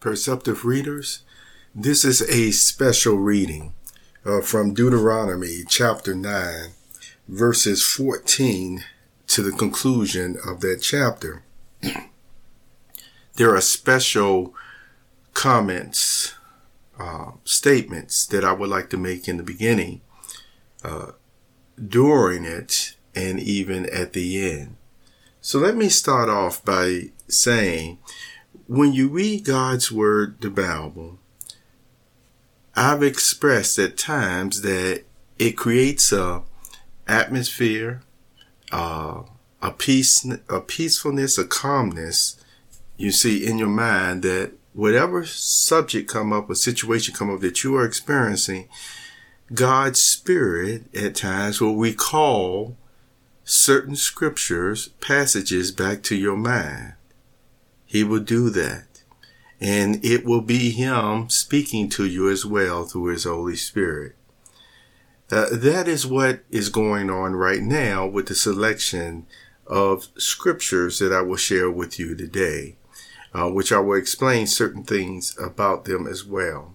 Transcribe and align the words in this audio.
perceptive 0.00 0.64
readers. 0.64 1.22
This 1.74 2.04
is 2.04 2.22
a 2.22 2.50
special 2.52 3.16
reading 3.16 3.74
uh, 4.24 4.40
from 4.40 4.74
Deuteronomy 4.74 5.64
chapter 5.68 6.14
9, 6.14 6.70
verses 7.26 7.82
14 7.84 8.84
to 9.28 9.42
the 9.42 9.52
conclusion 9.52 10.36
of 10.46 10.60
that 10.60 10.78
chapter. 10.82 11.42
there 13.34 13.54
are 13.54 13.60
special 13.60 14.54
comments, 15.34 16.34
uh, 16.98 17.32
statements 17.44 18.26
that 18.26 18.44
I 18.44 18.52
would 18.52 18.70
like 18.70 18.90
to 18.90 18.96
make 18.96 19.28
in 19.28 19.36
the 19.36 19.42
beginning, 19.42 20.00
uh, 20.84 21.12
during 21.84 22.44
it, 22.44 22.94
and 23.14 23.38
even 23.40 23.86
at 23.86 24.12
the 24.12 24.50
end. 24.50 24.76
So 25.40 25.58
let 25.58 25.76
me 25.76 25.88
start 25.88 26.28
off 26.28 26.64
by 26.64 27.10
saying 27.28 27.98
when 28.68 28.92
you 28.92 29.08
read 29.08 29.46
God's 29.46 29.90
word, 29.90 30.42
the 30.42 30.50
Bible, 30.50 31.18
I've 32.76 33.02
expressed 33.02 33.78
at 33.78 33.96
times 33.96 34.60
that 34.60 35.04
it 35.38 35.56
creates 35.56 36.12
a 36.12 36.42
atmosphere, 37.06 38.02
uh, 38.70 39.22
a 39.62 39.70
peace, 39.70 40.24
a 40.50 40.60
peacefulness, 40.60 41.38
a 41.38 41.46
calmness. 41.46 42.36
You 42.98 43.10
see 43.10 43.46
in 43.46 43.56
your 43.56 43.68
mind 43.68 44.22
that 44.22 44.52
whatever 44.74 45.24
subject 45.24 46.10
come 46.10 46.30
up, 46.30 46.50
a 46.50 46.54
situation 46.54 47.14
come 47.14 47.32
up 47.32 47.40
that 47.40 47.64
you 47.64 47.74
are 47.74 47.86
experiencing, 47.86 48.68
God's 49.54 50.02
spirit 50.02 50.94
at 50.94 51.14
times 51.14 51.58
will 51.58 51.76
recall 51.76 52.76
certain 53.44 53.96
scriptures, 53.96 54.88
passages 55.00 55.72
back 55.72 56.02
to 56.02 56.14
your 56.14 56.36
mind. 56.36 56.92
He 57.88 58.04
will 58.04 58.20
do 58.20 58.50
that. 58.50 58.84
And 59.60 60.04
it 60.04 60.24
will 60.24 60.42
be 60.42 60.70
Him 60.70 61.30
speaking 61.30 61.88
to 61.90 62.06
you 62.06 62.30
as 62.30 62.44
well 62.44 62.84
through 62.84 63.06
His 63.06 63.24
Holy 63.24 63.56
Spirit. 63.56 64.14
Uh, 65.30 65.46
that 65.50 65.88
is 65.88 66.06
what 66.06 66.40
is 66.50 66.68
going 66.68 67.10
on 67.10 67.34
right 67.34 67.62
now 67.62 68.06
with 68.06 68.28
the 68.28 68.34
selection 68.34 69.26
of 69.66 70.08
scriptures 70.16 70.98
that 70.98 71.12
I 71.12 71.22
will 71.22 71.36
share 71.36 71.70
with 71.70 71.98
you 71.98 72.14
today, 72.14 72.76
uh, 73.34 73.48
which 73.50 73.72
I 73.72 73.78
will 73.80 73.98
explain 73.98 74.46
certain 74.46 74.84
things 74.84 75.36
about 75.38 75.86
them 75.86 76.06
as 76.06 76.24
well. 76.24 76.74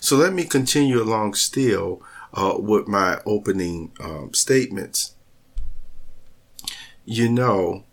So 0.00 0.16
let 0.16 0.34
me 0.34 0.44
continue 0.44 1.02
along 1.02 1.34
still 1.34 2.02
uh, 2.34 2.56
with 2.58 2.86
my 2.86 3.20
opening 3.24 3.92
um, 4.00 4.34
statements. 4.34 5.14
You 7.04 7.30
know, 7.30 7.84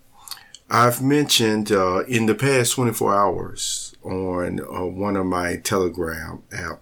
I've 0.74 1.02
mentioned 1.02 1.70
uh, 1.70 2.06
in 2.06 2.28
the 2.28 2.34
past 2.34 2.76
24 2.76 3.14
hours 3.14 3.94
on 4.04 4.62
uh, 4.62 4.86
one 4.86 5.18
of 5.18 5.26
my 5.26 5.58
Telegram 5.58 6.44
app 6.50 6.80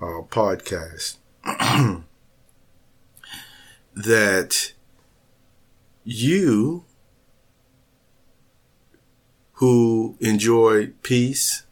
uh, 0.00 0.22
podcasts 0.30 1.18
that 3.94 4.72
you 6.04 6.86
who 9.56 10.16
enjoy 10.18 10.86
peace, 11.02 11.66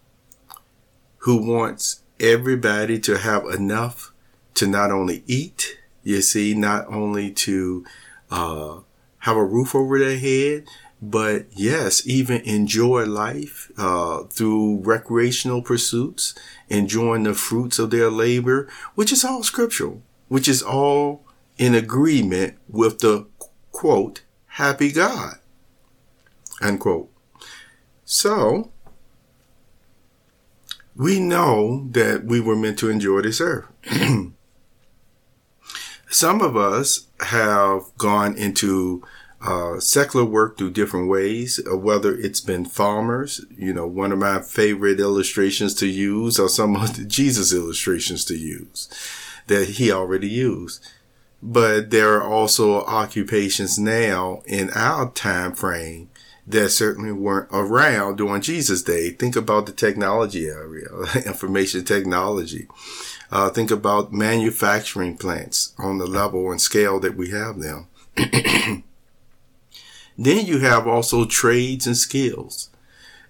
who 1.20 1.38
wants 1.50 2.02
everybody 2.20 2.98
to 3.00 3.16
have 3.16 3.46
enough 3.46 4.12
to 4.52 4.66
not 4.66 4.90
only 4.90 5.24
eat, 5.26 5.78
you 6.02 6.20
see, 6.20 6.52
not 6.52 6.86
only 6.88 7.30
to 7.30 7.82
uh, 8.30 8.80
have 9.20 9.38
a 9.38 9.44
roof 9.44 9.74
over 9.74 9.98
their 9.98 10.18
head, 10.18 10.66
but 11.02 11.46
yes, 11.52 12.06
even 12.06 12.42
enjoy 12.42 13.04
life 13.06 13.70
uh, 13.78 14.24
through 14.24 14.80
recreational 14.80 15.62
pursuits, 15.62 16.34
enjoying 16.68 17.22
the 17.22 17.34
fruits 17.34 17.78
of 17.78 17.90
their 17.90 18.10
labor, 18.10 18.68
which 18.94 19.12
is 19.12 19.24
all 19.24 19.42
scriptural, 19.42 20.02
which 20.28 20.48
is 20.48 20.62
all 20.62 21.24
in 21.58 21.74
agreement 21.74 22.56
with 22.68 22.98
the 22.98 23.26
quote 23.72 24.22
happy 24.46 24.92
God 24.92 25.36
unquote. 26.60 27.10
So 28.04 28.70
we 30.94 31.20
know 31.20 31.88
that 31.90 32.24
we 32.24 32.40
were 32.40 32.56
meant 32.56 32.78
to 32.80 32.90
enjoy 32.90 33.22
this 33.22 33.40
earth. 33.40 33.66
Some 36.10 36.40
of 36.40 36.56
us 36.56 37.06
have 37.20 37.84
gone 37.96 38.36
into 38.36 39.06
uh, 39.42 39.80
secular 39.80 40.24
work 40.24 40.58
through 40.58 40.70
different 40.70 41.08
ways, 41.08 41.60
uh, 41.70 41.76
whether 41.76 42.14
it's 42.14 42.40
been 42.40 42.64
farmers, 42.64 43.44
you 43.56 43.72
know, 43.72 43.86
one 43.86 44.12
of 44.12 44.18
my 44.18 44.40
favorite 44.40 45.00
illustrations 45.00 45.74
to 45.74 45.86
use 45.86 46.38
or 46.38 46.48
some 46.48 46.76
of 46.76 46.96
the 46.96 47.04
Jesus 47.06 47.52
illustrations 47.52 48.24
to 48.26 48.36
use 48.36 48.88
that 49.46 49.68
he 49.70 49.90
already 49.90 50.28
used. 50.28 50.86
But 51.42 51.90
there 51.90 52.16
are 52.16 52.22
also 52.22 52.84
occupations 52.84 53.78
now 53.78 54.42
in 54.44 54.70
our 54.74 55.10
time 55.10 55.54
frame 55.54 56.10
that 56.46 56.70
certainly 56.70 57.12
weren't 57.12 57.48
around 57.50 58.16
during 58.16 58.42
Jesus' 58.42 58.82
day. 58.82 59.10
Think 59.10 59.36
about 59.36 59.64
the 59.64 59.72
technology 59.72 60.48
area, 60.48 60.88
information 61.26 61.84
technology. 61.84 62.68
Uh, 63.30 63.48
think 63.48 63.70
about 63.70 64.12
manufacturing 64.12 65.16
plants 65.16 65.72
on 65.78 65.98
the 65.98 66.06
level 66.06 66.50
and 66.50 66.60
scale 66.60 67.00
that 67.00 67.16
we 67.16 67.30
have 67.30 67.60
them. 67.60 67.86
Then 70.20 70.44
you 70.44 70.58
have 70.58 70.86
also 70.86 71.24
trades 71.24 71.86
and 71.86 71.96
skills. 71.96 72.68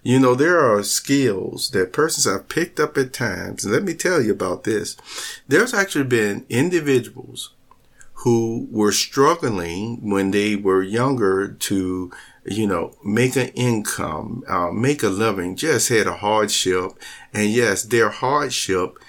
You 0.03 0.19
know, 0.19 0.35
there 0.35 0.59
are 0.59 0.83
skills 0.83 1.69
that 1.69 1.93
persons 1.93 2.25
have 2.25 2.49
picked 2.49 2.81
up 2.81 2.97
at 2.97 3.13
times. 3.13 3.63
Let 3.63 3.83
me 3.83 3.93
tell 3.93 4.21
you 4.21 4.33
about 4.33 4.65
this. 4.65 4.97
There's 5.47 5.73
actually 5.73 6.03
been 6.03 6.45
individuals 6.49 7.53
who 8.25 8.67
were 8.69 8.91
struggling 8.91 10.09
when 10.09 10.31
they 10.31 10.57
were 10.57 10.83
younger 10.83 11.53
to, 11.53 12.11
you 12.43 12.67
know, 12.67 12.93
make 13.05 13.37
an 13.37 13.47
income, 13.55 14.43
uh, 14.49 14.71
make 14.71 15.01
a 15.01 15.07
living, 15.07 15.55
just 15.55 15.87
had 15.87 16.07
a 16.07 16.17
hardship. 16.17 16.91
And 17.33 17.49
yes, 17.49 17.83
their 17.83 18.09
hardship 18.09 18.99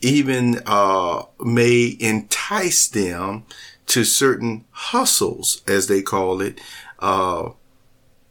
even, 0.00 0.60
uh, 0.66 1.24
may 1.40 1.96
entice 1.98 2.86
them 2.86 3.44
to 3.86 4.04
certain 4.04 4.64
hustles, 4.70 5.62
as 5.66 5.86
they 5.86 6.02
call 6.02 6.40
it, 6.40 6.60
uh, 6.98 7.50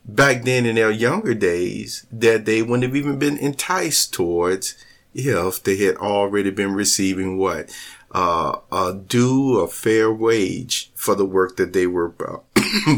back 0.06 0.44
then 0.44 0.66
in 0.66 0.76
their 0.76 0.92
younger 0.92 1.34
days 1.34 2.06
that 2.12 2.46
they 2.46 2.62
wouldn't 2.62 2.84
have 2.84 2.96
even 2.96 3.18
been 3.20 3.38
enticed 3.38 4.14
towards 4.14 4.76
if 5.14 5.64
they 5.64 5.78
had 5.78 5.96
already 5.98 6.50
been 6.50 6.74
receiving 6.74 7.38
what? 7.38 7.70
Uh, 8.12 8.60
a 8.72 8.94
due 8.94 9.60
a 9.60 9.68
fair 9.68 10.12
wage 10.12 10.92
for 10.94 11.16
the 11.16 11.26
work 11.26 11.58
that 11.58 11.74
they 11.74 11.88
were 11.88 12.14
uh, 12.20 12.38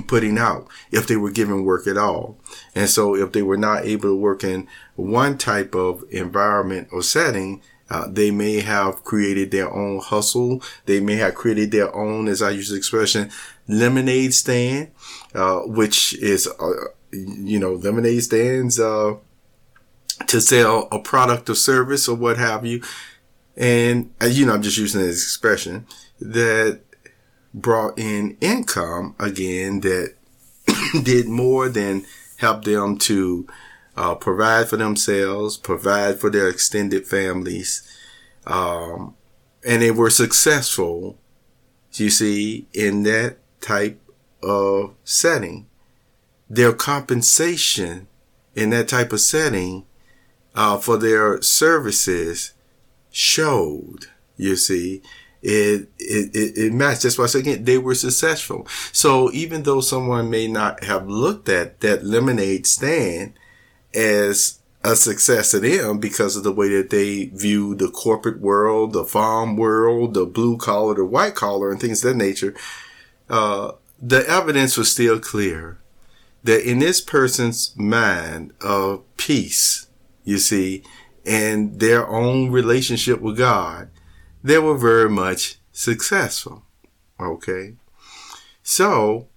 putting 0.08 0.38
out 0.38 0.68
if 0.92 1.08
they 1.08 1.16
were 1.16 1.32
given 1.32 1.64
work 1.64 1.88
at 1.88 1.98
all. 1.98 2.38
And 2.74 2.90
so 2.90 3.16
if 3.16 3.32
they 3.32 3.42
were 3.42 3.58
not 3.58 3.86
able 3.86 4.10
to 4.10 4.16
work 4.16 4.44
in 4.44 4.68
one 4.96 5.38
type 5.38 5.74
of 5.74 6.04
environment 6.10 6.90
or 6.92 7.02
setting 7.02 7.62
uh, 7.90 8.08
they 8.08 8.32
may 8.32 8.62
have 8.62 9.04
created 9.04 9.52
their 9.52 9.72
own 9.72 10.00
hustle. 10.00 10.62
They 10.86 11.00
may 11.00 11.16
have 11.18 11.36
created 11.36 11.72
their 11.72 11.94
own, 11.96 12.28
as 12.28 12.42
I 12.42 12.52
use 12.52 12.70
the 12.70 12.78
expression, 12.78 13.30
lemonade 13.68 14.34
stand, 14.34 14.92
uh, 15.34 15.60
which 15.62 16.14
is, 16.16 16.48
uh, 16.48 16.72
you 17.12 17.60
know, 17.60 17.74
lemonade 17.74 18.24
stands, 18.24 18.80
uh, 18.80 19.16
to 20.28 20.42
sell 20.42 20.88
a 20.92 21.00
product 21.00 21.50
or 21.50 21.56
service 21.56 22.08
or 22.08 22.16
what 22.16 22.38
have 22.38 22.66
you. 22.66 22.82
And, 23.56 24.14
uh, 24.22 24.28
you 24.28 24.46
know, 24.46 24.54
I'm 24.54 24.62
just 24.62 24.78
using 24.78 25.02
this 25.02 25.24
expression 25.24 25.86
that 26.20 26.82
brought 27.54 27.98
in 27.98 28.38
income 28.42 29.16
again 29.20 29.82
that 29.82 30.16
did 31.04 31.28
more 31.28 31.70
than 31.70 32.06
help 32.38 32.66
them 32.66 32.98
to, 32.98 33.48
uh, 33.98 34.16
provide 34.16 34.68
for 34.68 34.78
themselves, 34.78 35.58
provide 35.58 36.20
for 36.20 36.30
their 36.30 36.50
extended 36.50 37.08
families. 37.08 37.88
Um, 38.46 39.16
and 39.66 39.82
they 39.82 39.92
were 39.92 40.10
successful, 40.10 41.18
you 41.94 42.10
see, 42.10 42.68
in 42.74 43.04
that 43.04 43.38
type 43.62 44.02
of 44.44 44.94
setting. 45.04 45.68
Their 46.50 46.74
compensation 46.74 48.08
in 48.54 48.70
that 48.70 48.88
type 48.88 49.12
of 49.12 49.20
setting 49.20 49.86
uh, 50.54 50.78
for 50.78 50.98
their 50.98 51.42
services 51.42 52.54
showed, 53.12 54.08
you 54.38 54.56
see, 54.56 55.02
it, 55.42 55.90
it, 56.00 56.36
it, 56.36 56.58
it 56.58 56.74
matched. 56.74 57.04
That's 57.04 57.18
why 57.18 57.26
I 57.26 57.28
say 57.28 57.40
again, 57.40 57.66
they 57.66 57.78
were 57.78 57.96
successful. 57.96 58.68
So 58.92 59.32
even 59.32 59.64
though 59.64 59.82
someone 59.82 60.30
may 60.30 60.48
not 60.48 60.84
have 60.84 61.08
looked 61.08 61.50
at 61.50 61.82
that 61.82 62.04
lemonade 62.04 62.66
stand 62.66 63.34
as 63.96 64.60
a 64.84 64.96
success 64.96 65.52
to 65.52 65.60
them 65.60 65.98
because 66.00 66.36
of 66.36 66.44
the 66.44 66.52
way 66.52 66.70
that 66.70 66.92
they 66.92 67.26
view 67.26 67.74
the 67.74 67.90
corporate 67.90 68.40
world, 68.40 68.94
the 68.94 69.04
farm 69.04 69.58
world, 69.58 70.14
the 70.14 70.26
blue 70.26 70.58
collar, 70.58 70.94
the 70.94 71.06
white 71.06 71.34
collar, 71.34 71.72
and 71.72 71.82
things 71.82 72.04
of 72.04 72.12
that 72.12 72.18
nature, 72.18 72.54
uh, 73.30 73.72
the 74.00 74.28
evidence 74.30 74.78
was 74.78 74.92
still 74.92 75.20
clear 75.20 75.80
that 76.44 76.70
in 76.70 76.78
this 76.78 77.02
person's 77.02 77.76
mind 77.76 78.54
of 78.62 79.04
peace, 79.18 79.88
you 80.24 80.38
see, 80.38 80.84
and 81.26 81.80
their 81.80 82.08
own 82.08 82.52
relationship 82.52 83.20
with 83.20 83.38
God, 83.38 83.90
they 84.44 84.60
were 84.60 84.78
very 84.78 85.10
much 85.10 85.58
successful. 85.72 86.64
Okay. 87.20 87.74
So 88.62 89.28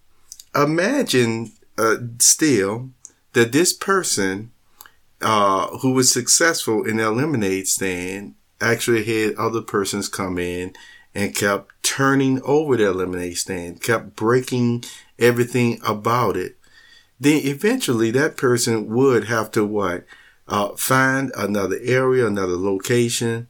imagine 0.55 1.53
uh, 1.79 1.97
still 2.19 2.91
that 3.33 3.53
this 3.53 3.73
person 3.73 4.51
uh, 5.21 5.69
who 5.79 5.93
was 5.93 6.13
successful 6.13 6.85
in 6.85 6.97
their 6.97 7.11
lemonade 7.11 7.67
stand 7.67 8.35
actually 8.61 9.05
had 9.05 9.37
other 9.37 9.61
persons 9.61 10.09
come 10.09 10.39
in 10.39 10.75
and 11.15 11.35
kept 11.35 11.71
turning 11.83 12.41
over 12.43 12.77
their 12.77 12.93
lemonade 12.93 13.37
stand, 13.37 13.83
kept 13.83 14.15
breaking 14.15 14.85
everything 15.19 15.81
about 15.87 16.37
it. 16.37 16.57
Then 17.19 17.41
eventually 17.45 18.11
that 18.13 18.37
person 18.37 18.89
would 18.89 19.25
have 19.25 19.51
to 19.53 19.65
what? 19.65 20.05
Uh, 20.47 20.75
find 20.77 21.33
another 21.37 21.79
area, 21.83 22.27
another 22.27 22.57
location, 22.57 23.49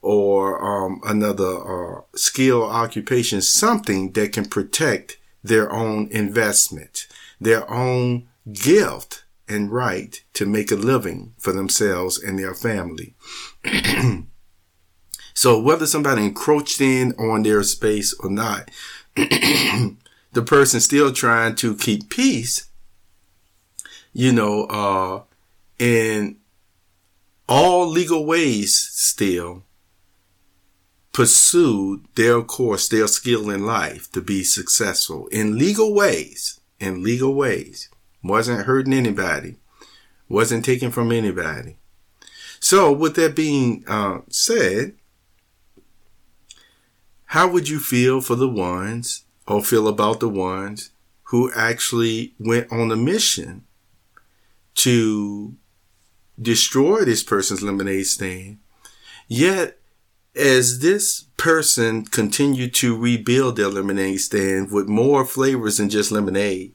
or 0.00 0.60
um, 0.64 1.00
another 1.04 1.98
uh, 1.98 2.00
skill 2.14 2.64
occupation, 2.64 3.40
something 3.40 4.12
that 4.12 4.32
can 4.32 4.46
protect 4.46 5.18
their 5.44 5.70
own 5.72 6.08
investment, 6.10 7.06
their 7.40 7.70
own 7.70 8.28
gift 8.50 9.24
and 9.48 9.70
right 9.70 10.22
to 10.34 10.46
make 10.46 10.70
a 10.70 10.76
living 10.76 11.34
for 11.38 11.52
themselves 11.52 12.22
and 12.22 12.38
their 12.38 12.54
family. 12.54 13.14
so 15.34 15.60
whether 15.60 15.86
somebody 15.86 16.24
encroached 16.24 16.80
in 16.80 17.12
on 17.12 17.42
their 17.42 17.62
space 17.62 18.14
or 18.20 18.30
not, 18.30 18.70
the 19.16 20.42
person 20.44 20.80
still 20.80 21.12
trying 21.12 21.54
to 21.56 21.76
keep 21.76 22.08
peace, 22.08 22.68
you 24.12 24.32
know, 24.32 24.64
uh, 24.64 25.22
in 25.78 26.36
all 27.48 27.88
legal 27.88 28.24
ways 28.24 28.76
still 28.78 29.64
pursued 31.12 32.06
their 32.14 32.40
course, 32.40 32.88
their 32.88 33.06
skill 33.06 33.50
in 33.50 33.66
life 33.66 34.10
to 34.12 34.22
be 34.22 34.42
successful 34.42 35.26
in 35.26 35.58
legal 35.58 35.92
ways, 35.92 36.58
in 36.80 37.02
legal 37.02 37.34
ways 37.34 37.90
wasn't 38.22 38.66
hurting 38.66 38.92
anybody, 38.92 39.56
wasn't 40.28 40.64
taken 40.64 40.90
from 40.90 41.12
anybody. 41.12 41.76
So, 42.60 42.92
with 42.92 43.16
that 43.16 43.34
being 43.34 43.84
uh, 43.88 44.20
said, 44.28 44.94
how 47.26 47.48
would 47.48 47.68
you 47.68 47.80
feel 47.80 48.20
for 48.20 48.36
the 48.36 48.48
ones, 48.48 49.24
or 49.48 49.64
feel 49.64 49.88
about 49.88 50.20
the 50.20 50.28
ones 50.28 50.90
who 51.24 51.50
actually 51.54 52.34
went 52.38 52.70
on 52.70 52.92
a 52.92 52.96
mission 52.96 53.64
to 54.74 55.56
destroy 56.40 57.04
this 57.04 57.22
person's 57.22 57.62
lemonade 57.62 58.06
stand? 58.06 58.58
Yet, 59.26 59.78
as 60.36 60.80
this 60.80 61.24
person 61.36 62.04
continued 62.04 62.74
to 62.74 62.96
rebuild 62.96 63.56
their 63.56 63.68
lemonade 63.68 64.20
stand 64.20 64.70
with 64.70 64.88
more 64.88 65.24
flavors 65.24 65.78
than 65.78 65.88
just 65.88 66.12
lemonade, 66.12 66.74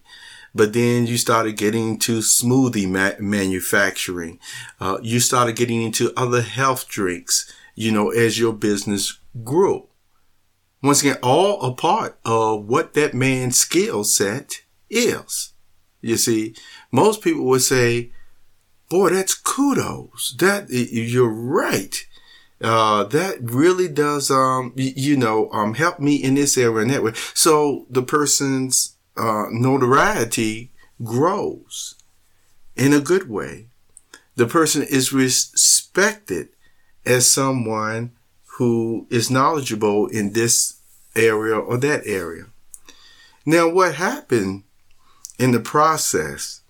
but 0.53 0.73
then 0.73 1.05
you 1.05 1.17
started 1.17 1.57
getting 1.57 1.89
into 1.89 2.19
smoothie 2.19 2.89
ma- 2.89 3.19
manufacturing. 3.19 4.39
Uh, 4.79 4.97
you 5.01 5.19
started 5.19 5.55
getting 5.55 5.81
into 5.81 6.13
other 6.17 6.41
health 6.41 6.87
drinks, 6.87 7.51
you 7.75 7.91
know, 7.91 8.09
as 8.09 8.39
your 8.39 8.53
business 8.53 9.19
grew. 9.43 9.87
Once 10.81 11.01
again, 11.01 11.17
all 11.23 11.61
a 11.61 11.73
part 11.73 12.19
of 12.23 12.65
what 12.65 12.93
that 12.93 13.13
man's 13.13 13.57
skill 13.57 14.03
set 14.03 14.61
is. 14.89 15.53
You 16.01 16.17
see, 16.17 16.55
most 16.91 17.21
people 17.21 17.45
would 17.45 17.61
say, 17.63 18.11
boy, 18.89 19.09
that's 19.09 19.33
kudos. 19.33 20.35
That, 20.39 20.69
you're 20.69 21.27
right. 21.27 21.95
Uh, 22.61 23.03
that 23.03 23.37
really 23.41 23.87
does, 23.87 24.31
um, 24.31 24.73
you 24.75 25.17
know, 25.17 25.49
um, 25.51 25.75
help 25.75 25.99
me 25.99 26.15
in 26.15 26.35
this 26.35 26.57
area 26.57 26.77
and 26.77 26.91
that 26.91 27.03
way. 27.03 27.13
So 27.33 27.85
the 27.89 28.01
person's 28.01 28.96
uh, 29.17 29.45
notoriety 29.51 30.71
grows 31.03 31.95
in 32.75 32.93
a 32.93 32.99
good 32.99 33.29
way. 33.29 33.67
The 34.35 34.47
person 34.47 34.83
is 34.83 35.13
respected 35.13 36.49
as 37.05 37.31
someone 37.31 38.11
who 38.57 39.07
is 39.09 39.31
knowledgeable 39.31 40.07
in 40.07 40.33
this 40.33 40.79
area 41.15 41.57
or 41.57 41.77
that 41.77 42.03
area. 42.05 42.45
Now, 43.45 43.69
what 43.69 43.95
happened 43.95 44.63
in 45.39 45.51
the 45.51 45.59
process 45.59 46.61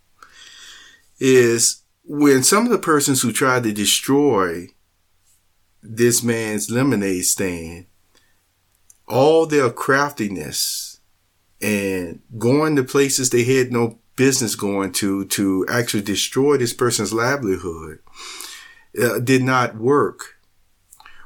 is 1.19 1.81
when 2.05 2.43
some 2.43 2.65
of 2.65 2.71
the 2.71 2.77
persons 2.77 3.21
who 3.21 3.31
tried 3.31 3.63
to 3.63 3.73
destroy 3.73 4.67
this 5.81 6.23
man's 6.23 6.69
lemonade 6.69 7.25
stand, 7.25 7.85
all 9.07 9.45
their 9.45 9.69
craftiness 9.69 10.86
and 11.61 12.21
going 12.37 12.75
to 12.75 12.83
places 12.83 13.29
they 13.29 13.43
had 13.43 13.71
no 13.71 13.99
business 14.15 14.55
going 14.55 14.91
to 14.91 15.25
to 15.25 15.65
actually 15.69 16.03
destroy 16.03 16.57
this 16.57 16.73
person's 16.73 17.13
livelihood 17.13 17.99
uh, 19.01 19.19
did 19.19 19.43
not 19.43 19.77
work. 19.77 20.35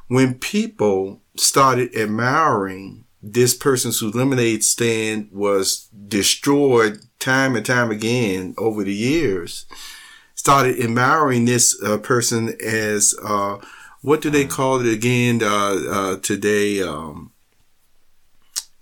When 0.07 0.35
people 0.35 1.21
started 1.37 1.95
admiring 1.95 3.05
this 3.23 3.53
person's 3.53 3.99
whose 3.99 4.15
lemonade 4.15 4.63
stand 4.63 5.29
was 5.31 5.87
destroyed 6.07 6.99
time 7.19 7.55
and 7.55 7.65
time 7.65 7.91
again 7.91 8.53
over 8.57 8.83
the 8.83 8.93
years, 8.93 9.65
started 10.35 10.79
admiring 10.79 11.45
this 11.45 11.81
uh, 11.83 11.97
person 11.97 12.55
as 12.61 13.15
uh, 13.23 13.57
what 14.01 14.21
do 14.21 14.29
they 14.29 14.45
call 14.45 14.81
it 14.81 14.91
again 14.91 15.41
uh, 15.43 15.79
uh, 15.89 16.17
today? 16.17 16.81
Um, 16.81 17.30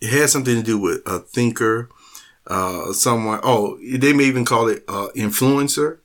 it 0.02 0.10
has 0.10 0.32
something 0.32 0.56
to 0.56 0.64
do 0.64 0.80
with 0.80 1.02
a 1.06 1.20
thinker, 1.20 1.90
uh, 2.48 2.94
someone. 2.94 3.40
Oh, 3.44 3.78
they 3.82 4.14
may 4.14 4.26
even 4.26 4.46
call 4.46 4.68
it 4.68 4.84
uh, 4.88 5.10
influencer. 5.16 6.00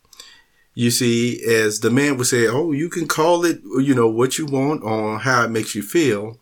You 0.75 0.91
see, 0.91 1.41
as 1.45 1.81
the 1.81 1.91
man 1.91 2.17
would 2.17 2.27
say, 2.27 2.47
"Oh, 2.49 2.73
you 2.73 2.89
can 2.89 3.07
call 3.07 3.45
it, 3.45 3.61
you 3.79 3.95
know, 3.95 4.09
what 4.09 4.39
you 4.39 4.47
want 4.47 4.83
on 4.83 5.21
how 5.21 5.45
it 5.45 5.51
makes 5.51 5.75
you 5.75 5.83
feel," 5.83 6.41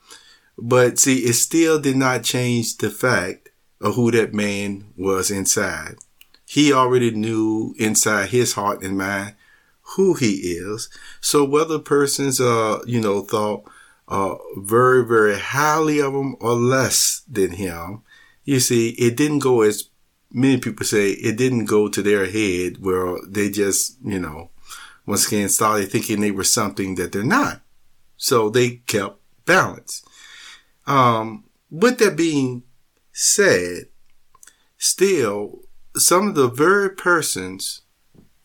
but 0.56 0.98
see, 0.98 1.18
it 1.18 1.34
still 1.34 1.78
did 1.78 1.96
not 1.96 2.24
change 2.24 2.78
the 2.78 2.90
fact 2.90 3.50
of 3.80 3.94
who 3.94 4.10
that 4.12 4.32
man 4.32 4.92
was 4.96 5.30
inside. 5.30 5.96
He 6.46 6.72
already 6.72 7.10
knew 7.10 7.74
inside 7.78 8.30
his 8.30 8.54
heart 8.54 8.82
and 8.82 8.96
mind 8.96 9.34
who 9.96 10.14
he 10.14 10.52
is. 10.52 10.88
So 11.20 11.44
whether 11.44 11.78
persons, 11.78 12.40
uh, 12.40 12.80
you 12.86 13.00
know, 13.00 13.22
thought, 13.22 13.64
uh, 14.08 14.34
very, 14.56 15.04
very 15.06 15.38
highly 15.38 16.00
of 16.00 16.14
him 16.14 16.36
or 16.40 16.52
less 16.52 17.22
than 17.30 17.52
him. 17.52 18.02
You 18.44 18.60
see, 18.60 18.90
it 18.90 19.16
didn't 19.16 19.40
go 19.40 19.62
as 19.62 19.88
many 20.32 20.58
people 20.58 20.86
say, 20.86 21.10
it 21.10 21.36
didn't 21.36 21.66
go 21.66 21.88
to 21.88 22.02
their 22.02 22.26
head 22.26 22.78
where 22.80 23.18
they 23.26 23.50
just, 23.50 23.98
you 24.04 24.18
know, 24.18 24.50
once 25.06 25.26
again 25.26 25.48
started 25.48 25.90
thinking 25.90 26.20
they 26.20 26.30
were 26.30 26.44
something 26.44 26.94
that 26.96 27.12
they're 27.12 27.24
not. 27.24 27.60
So 28.16 28.50
they 28.50 28.82
kept 28.86 29.18
balance. 29.44 30.04
Um, 30.86 31.44
with 31.70 31.98
that 31.98 32.16
being 32.16 32.62
said, 33.12 33.86
still, 34.78 35.60
some 35.96 36.28
of 36.28 36.34
the 36.34 36.48
very 36.48 36.90
persons 36.90 37.82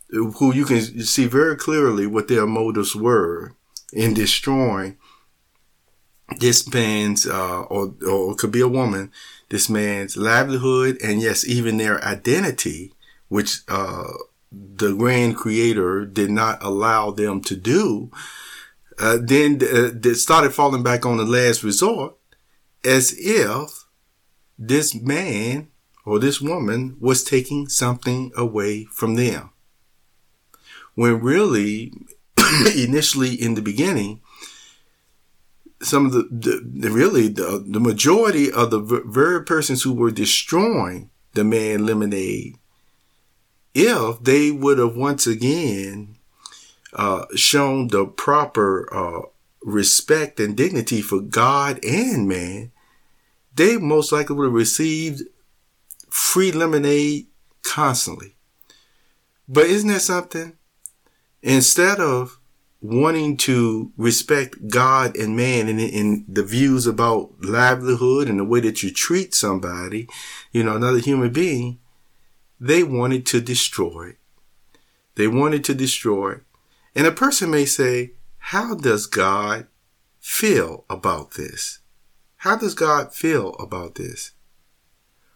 who 0.09 0.53
you 0.53 0.65
can 0.65 0.81
see 1.03 1.25
very 1.25 1.55
clearly 1.55 2.07
what 2.07 2.27
their 2.27 2.47
motives 2.47 2.95
were 2.95 3.53
in 3.91 4.13
destroying 4.13 4.96
this 6.39 6.71
man's, 6.73 7.25
uh, 7.25 7.61
or, 7.63 7.93
or 8.07 8.35
could 8.35 8.51
be 8.51 8.61
a 8.61 8.67
woman, 8.67 9.11
this 9.49 9.69
man's 9.69 10.17
livelihood 10.17 10.97
and 11.03 11.21
yes, 11.21 11.45
even 11.47 11.77
their 11.77 12.03
identity, 12.03 12.93
which, 13.29 13.61
uh, 13.67 14.07
the 14.51 14.93
grand 14.93 15.35
creator 15.35 16.05
did 16.05 16.29
not 16.29 16.57
allow 16.61 17.11
them 17.11 17.41
to 17.41 17.55
do, 17.55 18.09
uh, 18.99 19.17
then 19.21 19.59
uh, 19.61 19.91
they 19.93 20.13
started 20.13 20.53
falling 20.53 20.83
back 20.83 21.05
on 21.05 21.17
the 21.17 21.25
last 21.25 21.63
resort 21.63 22.15
as 22.83 23.13
if 23.17 23.85
this 24.57 24.95
man 24.95 25.67
or 26.05 26.19
this 26.19 26.41
woman 26.41 26.95
was 26.99 27.23
taking 27.23 27.67
something 27.67 28.31
away 28.35 28.85
from 28.85 29.15
them. 29.15 29.49
When 30.95 31.21
really, 31.21 31.91
initially 32.75 33.35
in 33.35 33.55
the 33.55 33.61
beginning, 33.61 34.21
some 35.81 36.05
of 36.05 36.11
the, 36.11 36.27
the, 36.31 36.61
the 36.63 36.89
really 36.89 37.27
the, 37.27 37.63
the 37.67 37.79
majority 37.79 38.51
of 38.51 38.71
the 38.71 38.79
very 38.79 39.43
persons 39.43 39.83
who 39.83 39.93
were 39.93 40.11
destroying 40.11 41.09
the 41.33 41.43
man 41.43 41.85
lemonade, 41.85 42.57
if 43.73 44.19
they 44.23 44.49
would 44.51 44.79
have 44.79 44.95
once 44.95 45.27
again 45.27 46.17
uh, 46.93 47.25
shown 47.35 47.89
the 47.89 48.05
proper 48.05 48.91
uh, 48.93 49.21
respect 49.61 50.39
and 50.39 50.57
dignity 50.57 51.01
for 51.01 51.19
God 51.19 51.83
and 51.83 52.27
man, 52.27 52.71
they 53.53 53.77
most 53.77 54.11
likely 54.11 54.35
would 54.35 54.45
have 54.45 54.53
received 54.53 55.23
free 56.09 56.51
lemonade 56.51 57.27
constantly. 57.63 58.35
But 59.47 59.67
isn't 59.67 59.89
that 59.89 60.01
something? 60.01 60.57
Instead 61.41 61.99
of 61.99 62.39
wanting 62.81 63.37
to 63.37 63.91
respect 63.97 64.67
God 64.67 65.15
and 65.17 65.35
man 65.35 65.67
and 65.67 65.79
in 65.79 66.25
the 66.27 66.43
views 66.43 66.85
about 66.85 67.31
livelihood 67.41 68.29
and 68.29 68.39
the 68.39 68.43
way 68.43 68.59
that 68.59 68.83
you 68.83 68.91
treat 68.91 69.33
somebody, 69.33 70.07
you 70.51 70.63
know, 70.63 70.75
another 70.75 70.99
human 70.99 71.31
being, 71.31 71.79
they 72.59 72.83
wanted 72.83 73.25
to 73.27 73.41
destroy. 73.41 74.15
They 75.15 75.27
wanted 75.27 75.63
to 75.65 75.73
destroy. 75.73 76.35
And 76.95 77.07
a 77.07 77.11
person 77.11 77.49
may 77.49 77.65
say, 77.65 78.11
how 78.37 78.75
does 78.75 79.07
God 79.07 79.67
feel 80.19 80.85
about 80.89 81.31
this? 81.31 81.79
How 82.37 82.55
does 82.55 82.75
God 82.75 83.13
feel 83.13 83.55
about 83.55 83.95
this? 83.95 84.31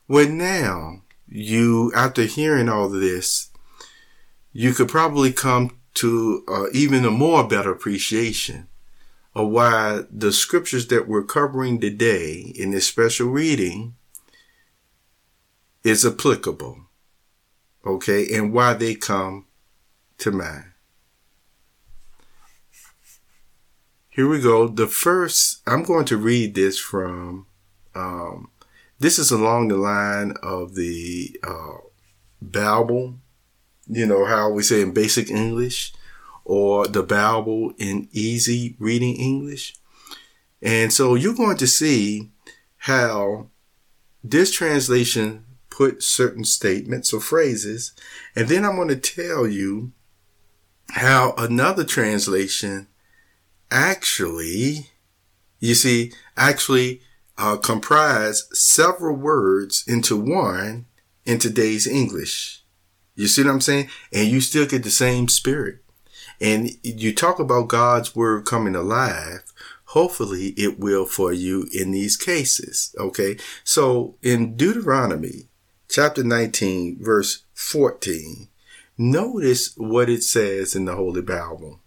Well, 0.07 0.29
now 0.29 1.01
you, 1.27 1.91
after 1.95 2.23
hearing 2.23 2.69
all 2.69 2.85
of 2.85 3.01
this, 3.01 3.49
you 4.53 4.73
could 4.73 4.87
probably 4.87 5.31
come 5.31 5.80
to 5.95 6.43
uh, 6.47 6.65
even 6.73 7.05
a 7.05 7.11
more 7.11 7.47
better 7.47 7.71
appreciation 7.71 8.67
of 9.33 9.49
why 9.49 10.01
the 10.11 10.31
scriptures 10.31 10.87
that 10.87 11.07
we're 11.07 11.23
covering 11.23 11.79
today 11.79 12.53
in 12.55 12.71
this 12.71 12.87
special 12.87 13.27
reading 13.29 13.95
is 15.83 16.05
applicable. 16.05 16.77
Okay. 17.85 18.27
And 18.33 18.53
why 18.53 18.73
they 18.73 18.95
come 18.95 19.45
to 20.19 20.31
mind. 20.31 20.65
Here 24.09 24.27
we 24.27 24.41
go. 24.41 24.67
The 24.67 24.87
first, 24.87 25.61
I'm 25.65 25.83
going 25.83 26.05
to 26.05 26.17
read 26.17 26.53
this 26.53 26.77
from, 26.77 27.47
um, 27.95 28.49
this 28.99 29.17
is 29.17 29.31
along 29.31 29.69
the 29.69 29.77
line 29.77 30.33
of 30.43 30.75
the, 30.75 31.39
uh, 31.41 31.77
Bible 32.41 33.20
you 33.91 34.05
know, 34.05 34.23
how 34.23 34.49
we 34.49 34.63
say 34.63 34.81
in 34.81 34.93
basic 34.93 35.29
English 35.29 35.93
or 36.45 36.87
the 36.87 37.03
Bible 37.03 37.73
in 37.77 38.07
easy 38.11 38.75
reading 38.79 39.15
English. 39.15 39.75
And 40.61 40.93
so 40.93 41.15
you're 41.15 41.35
going 41.35 41.57
to 41.57 41.67
see 41.67 42.31
how 42.77 43.47
this 44.23 44.51
translation 44.51 45.45
put 45.69 46.01
certain 46.01 46.45
statements 46.45 47.11
or 47.11 47.19
phrases. 47.19 47.93
And 48.33 48.47
then 48.47 48.63
I'm 48.63 48.77
going 48.77 48.87
to 48.87 48.95
tell 48.95 49.45
you 49.45 49.91
how 50.91 51.33
another 51.37 51.83
translation 51.83 52.87
actually, 53.69 54.87
you 55.59 55.75
see, 55.75 56.13
actually 56.37 57.01
uh, 57.37 57.57
comprise 57.57 58.47
several 58.53 59.17
words 59.17 59.83
into 59.85 60.15
one 60.15 60.85
in 61.25 61.39
today's 61.39 61.87
English. 61.87 62.60
You 63.15 63.27
see 63.27 63.43
what 63.43 63.51
I'm 63.51 63.61
saying? 63.61 63.89
And 64.13 64.27
you 64.29 64.41
still 64.41 64.65
get 64.65 64.83
the 64.83 64.89
same 64.89 65.27
spirit. 65.27 65.79
And 66.39 66.71
you 66.83 67.13
talk 67.13 67.39
about 67.39 67.67
God's 67.67 68.15
word 68.15 68.45
coming 68.45 68.75
alive. 68.75 69.43
Hopefully 69.85 70.53
it 70.57 70.79
will 70.79 71.05
for 71.05 71.31
you 71.33 71.67
in 71.73 71.91
these 71.91 72.17
cases. 72.17 72.95
Okay. 72.97 73.37
So 73.63 74.15
in 74.21 74.55
Deuteronomy 74.55 75.49
chapter 75.89 76.23
19 76.23 76.97
verse 77.03 77.43
14, 77.53 78.47
notice 78.97 79.75
what 79.75 80.09
it 80.09 80.23
says 80.23 80.75
in 80.75 80.85
the 80.85 80.95
Holy 80.95 81.21
Bible. 81.21 81.79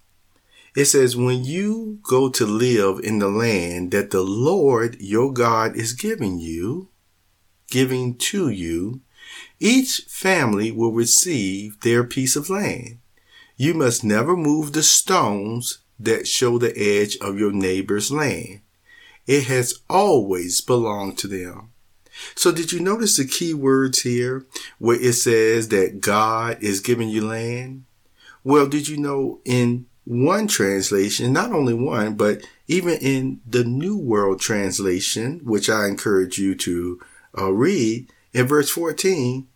It 0.76 0.86
says, 0.86 1.16
when 1.16 1.44
you 1.44 2.00
go 2.02 2.28
to 2.30 2.44
live 2.44 2.98
in 3.04 3.20
the 3.20 3.28
land 3.28 3.92
that 3.92 4.10
the 4.10 4.22
Lord 4.22 4.96
your 5.00 5.32
God 5.32 5.76
is 5.76 5.92
giving 5.92 6.40
you, 6.40 6.88
giving 7.68 8.16
to 8.16 8.48
you, 8.48 9.00
each 9.64 10.02
family 10.08 10.70
will 10.70 10.92
receive 10.92 11.80
their 11.80 12.04
piece 12.04 12.36
of 12.36 12.50
land. 12.50 12.98
You 13.56 13.72
must 13.72 14.04
never 14.04 14.36
move 14.36 14.74
the 14.74 14.82
stones 14.82 15.78
that 15.98 16.28
show 16.28 16.58
the 16.58 16.76
edge 16.76 17.16
of 17.22 17.38
your 17.38 17.50
neighbor's 17.50 18.12
land. 18.12 18.60
It 19.26 19.44
has 19.44 19.80
always 19.88 20.60
belonged 20.60 21.16
to 21.18 21.28
them. 21.28 21.70
So 22.34 22.52
did 22.52 22.72
you 22.72 22.80
notice 22.80 23.16
the 23.16 23.24
key 23.24 23.54
words 23.54 24.02
here 24.02 24.44
where 24.78 25.00
it 25.00 25.14
says 25.14 25.68
that 25.68 26.02
God 26.02 26.62
is 26.62 26.80
giving 26.80 27.08
you 27.08 27.26
land? 27.26 27.84
Well, 28.44 28.66
did 28.66 28.86
you 28.86 28.98
know 28.98 29.40
in 29.46 29.86
one 30.04 30.46
translation, 30.46 31.32
not 31.32 31.52
only 31.52 31.72
one, 31.72 32.16
but 32.16 32.42
even 32.68 32.98
in 32.98 33.40
the 33.46 33.64
New 33.64 33.96
World 33.96 34.40
Translation, 34.40 35.40
which 35.42 35.70
I 35.70 35.86
encourage 35.86 36.36
you 36.36 36.54
to 36.56 37.00
uh, 37.38 37.50
read, 37.50 38.12
in 38.34 38.46
verse 38.46 38.68
14, 38.68 39.48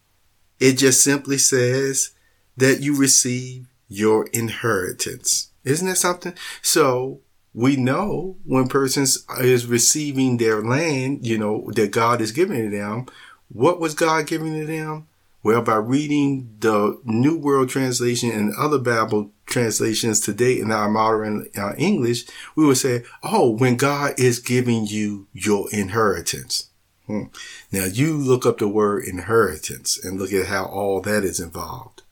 it 0.61 0.75
just 0.75 1.03
simply 1.03 1.39
says 1.39 2.11
that 2.57 2.81
you 2.81 2.97
receive 2.97 3.67
your 3.89 4.27
inheritance. 4.33 5.51
Isn't 5.65 5.89
that 5.89 5.97
something? 5.97 6.35
So 6.63 7.21
we 7.55 7.77
know 7.77 8.37
when 8.45 8.69
persons 8.69 9.25
is 9.41 9.67
receiving 9.67 10.37
their 10.37 10.63
land, 10.63 11.27
you 11.27 11.39
know, 11.39 11.71
that 11.75 11.91
God 11.91 12.21
is 12.21 12.33
giving 12.33 12.71
to 12.71 12.77
them, 12.77 13.07
what 13.49 13.81
was 13.81 13.95
God 13.95 14.27
giving 14.27 14.55
to 14.55 14.67
them? 14.67 15.07
Well, 15.43 15.63
by 15.63 15.77
reading 15.77 16.57
the 16.59 17.01
New 17.05 17.39
World 17.39 17.69
Translation 17.69 18.31
and 18.31 18.55
other 18.57 18.79
Bible 18.79 19.31
translations 19.47 20.21
today 20.21 20.59
in 20.59 20.71
our 20.71 20.89
modern 20.89 21.49
uh, 21.57 21.75
English, 21.79 22.25
we 22.55 22.67
would 22.67 22.77
say, 22.77 23.05
oh, 23.23 23.51
when 23.51 23.77
God 23.77 24.19
is 24.19 24.41
giving 24.41 24.87
you 24.87 25.29
your 25.33 25.69
inheritance. 25.71 26.69
Hmm. 27.09 27.25
Now 27.73 27.87
you 27.87 28.17
look 28.17 28.45
up 28.45 28.59
the 28.59 28.69
word 28.69 29.05
inheritance 29.05 29.99
and 30.03 30.21
look 30.21 30.31
at 30.33 30.47
how 30.47 30.67
all 30.67 31.01
that 31.01 31.25
is 31.25 31.41
involved. 31.41 32.03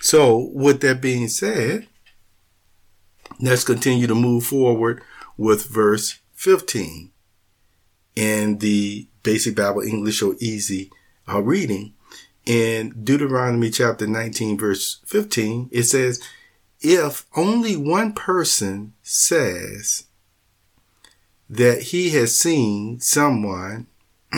So 0.00 0.50
with 0.52 0.80
that 0.80 1.00
being 1.00 1.28
said, 1.28 1.86
let's 3.40 3.62
continue 3.62 4.08
to 4.08 4.16
move 4.16 4.44
forward 4.44 5.02
with 5.36 5.70
verse 5.70 6.18
15 6.34 7.12
in 8.16 8.58
the 8.58 9.06
basic 9.22 9.54
Bible 9.54 9.82
English 9.82 10.20
or 10.22 10.34
easy 10.40 10.90
uh, 11.32 11.40
reading. 11.40 11.94
In 12.44 13.04
Deuteronomy 13.04 13.70
chapter 13.70 14.08
19 14.08 14.58
verse 14.58 15.00
15, 15.06 15.68
it 15.70 15.84
says, 15.84 16.20
if 16.80 17.26
only 17.36 17.76
one 17.76 18.12
person 18.12 18.92
says 19.02 20.04
that 21.48 21.82
he 21.82 22.10
has 22.10 22.36
seen 22.36 22.98
someone 22.98 23.86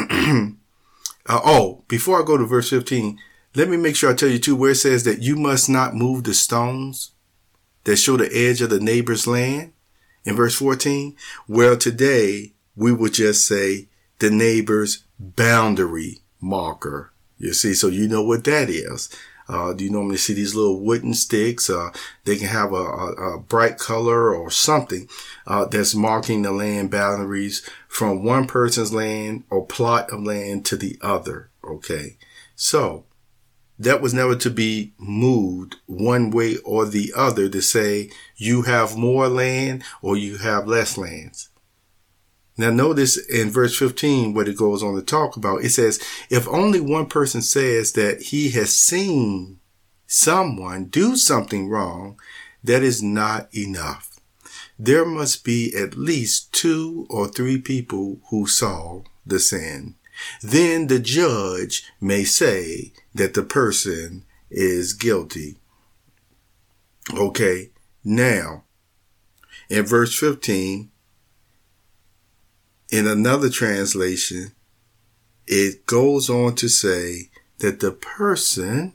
uh, 1.27 1.41
oh, 1.45 1.85
before 1.89 2.21
I 2.21 2.25
go 2.25 2.37
to 2.37 2.45
verse 2.45 2.71
15, 2.71 3.19
let 3.55 3.69
me 3.69 3.77
make 3.77 3.97
sure 3.97 4.11
I 4.11 4.15
tell 4.15 4.29
you 4.29 4.39
too 4.39 4.57
where 4.57 4.71
it 4.71 4.77
says 4.77 5.05
that 5.05 5.23
you 5.23 5.37
must 5.37 5.69
not 5.69 5.95
move 5.95 6.25
the 6.25 6.35
stones 6.35 7.13
that 7.85 7.97
show 7.97 8.17
the 8.17 8.31
edge 8.33 8.61
of 8.61 8.71
the 8.71 8.81
neighbor's 8.81 9.27
land. 9.27 9.73
In 10.25 10.37
verse 10.37 10.55
14, 10.55 11.17
well, 11.47 11.77
today 11.77 12.53
we 12.77 12.93
would 12.93 13.15
just 13.15 13.47
say 13.47 13.89
the 14.19 14.31
neighbor's 14.31 15.05
boundary 15.19 16.19
marker. 16.41 17.13
You 17.39 17.55
see, 17.55 17.75
so 17.75 17.89
you 17.89 18.09
know 18.09 18.23
what 18.23 18.45
that 18.45 18.69
is. 18.69 19.09
Uh, 19.49 19.73
do 19.73 19.85
you 19.85 19.91
normally 19.91 20.17
see 20.17 20.35
these 20.35 20.55
little 20.55 20.81
wooden 20.81 21.15
sticks? 21.15 21.71
Uh, 21.71 21.91
they 22.25 22.37
can 22.37 22.49
have 22.49 22.73
a, 22.73 22.77
a, 22.77 23.13
a, 23.37 23.39
bright 23.39 23.79
color 23.79 24.35
or 24.35 24.51
something 24.51 25.09
uh, 25.47 25.65
that's 25.65 25.95
marking 25.95 26.43
the 26.43 26.53
land 26.53 26.91
boundaries 26.91 27.69
from 27.89 28.23
one 28.23 28.47
person's 28.47 28.93
land 28.93 29.45
or 29.49 29.65
plot 29.65 30.11
of 30.11 30.23
land 30.23 30.67
to 30.67 30.77
the 30.77 30.99
other. 31.01 31.49
Okay. 31.65 32.17
So 32.57 33.05
that 33.79 34.03
was 34.03 34.13
never 34.13 34.35
to 34.37 34.51
be 34.51 34.93
moved 34.99 35.77
one 35.87 36.31
way 36.31 36.57
or 36.59 36.85
the 36.85 37.13
other 37.17 37.49
to 37.49 37.63
say 37.63 38.11
you 38.37 38.63
have 38.63 38.97
more 38.97 39.29
land 39.29 39.85
or 40.03 40.17
you 40.17 40.39
have 40.39 40.67
less 40.67 40.99
lands. 40.99 41.49
Now 42.59 42.71
notice 42.71 43.17
in 43.17 43.51
verse 43.51 43.79
15 43.79 44.35
what 44.35 44.49
it 44.49 44.57
goes 44.57 44.83
on 44.83 44.97
to 44.97 45.03
talk 45.03 45.37
about. 45.37 45.65
It 45.65 45.71
says, 45.71 46.01
if 46.29 46.49
only 46.49 46.81
one 46.81 47.07
person 47.07 47.41
says 47.41 47.93
that 47.93 48.21
he 48.21 48.51
has 48.51 48.77
seen 48.77 49.61
someone 50.07 50.87
do 50.87 51.17
something 51.17 51.69
wrong, 51.69 52.19
that 52.65 52.83
is 52.83 53.01
not 53.01 53.49
enough. 53.55 54.19
There 54.77 55.05
must 55.05 55.45
be 55.45 55.75
at 55.77 55.97
least 55.97 56.53
two 56.53 57.07
or 57.09 57.29
three 57.29 57.59
people 57.59 58.21
who 58.31 58.47
saw 58.47 59.03
the 59.25 59.39
sin. 59.39 59.95
Then 60.43 60.89
the 60.89 60.99
judge 60.99 61.85
may 62.01 62.25
say 62.25 62.93
that 63.15 63.35
the 63.35 63.43
person 63.45 64.25
is 64.51 64.93
guilty. 64.95 65.59
Okay. 67.15 67.71
Now, 68.05 68.65
in 69.69 69.85
verse 69.85 70.19
15, 70.19 70.91
in 72.91 73.07
another 73.07 73.51
translation, 73.51 74.53
it 75.47 75.87
goes 75.87 76.29
on 76.31 76.55
to 76.57 76.69
say 76.69 77.31
that 77.59 77.81
the 77.81 77.93
person 77.93 78.95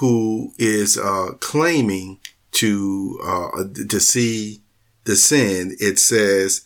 who 0.00 0.52
is 0.58 0.98
uh, 0.98 1.32
claiming 1.40 2.18
to 2.52 3.18
uh, 3.24 3.64
to 3.88 4.00
see 4.00 4.60
the 5.04 5.16
sin, 5.16 5.76
it 5.80 5.98
says 5.98 6.62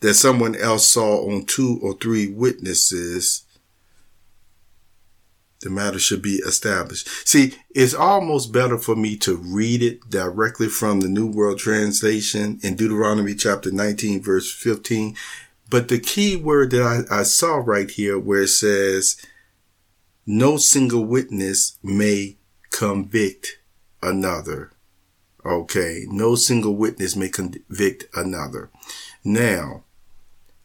that 0.00 0.14
someone 0.14 0.54
else 0.54 0.86
saw 0.86 1.26
on 1.30 1.44
two 1.44 1.78
or 1.82 1.94
three 1.94 2.28
witnesses 2.28 3.43
the 5.64 5.70
matter 5.70 5.98
should 5.98 6.22
be 6.22 6.36
established. 6.46 7.08
See, 7.26 7.54
it's 7.74 7.94
almost 7.94 8.52
better 8.52 8.78
for 8.78 8.94
me 8.94 9.16
to 9.18 9.36
read 9.36 9.82
it 9.82 10.08
directly 10.08 10.68
from 10.68 11.00
the 11.00 11.08
New 11.08 11.26
World 11.26 11.58
Translation 11.58 12.60
in 12.62 12.76
Deuteronomy 12.76 13.34
chapter 13.34 13.72
19, 13.72 14.22
verse 14.22 14.52
15. 14.52 15.16
But 15.68 15.88
the 15.88 15.98
key 15.98 16.36
word 16.36 16.70
that 16.70 17.06
I, 17.10 17.20
I 17.20 17.22
saw 17.24 17.56
right 17.56 17.90
here 17.90 18.18
where 18.18 18.42
it 18.42 18.48
says, 18.48 19.16
no 20.26 20.56
single 20.56 21.04
witness 21.04 21.78
may 21.82 22.36
convict 22.70 23.58
another. 24.02 24.72
Okay. 25.44 26.04
No 26.08 26.34
single 26.34 26.76
witness 26.76 27.16
may 27.16 27.28
convict 27.28 28.04
another. 28.14 28.70
Now, 29.22 29.84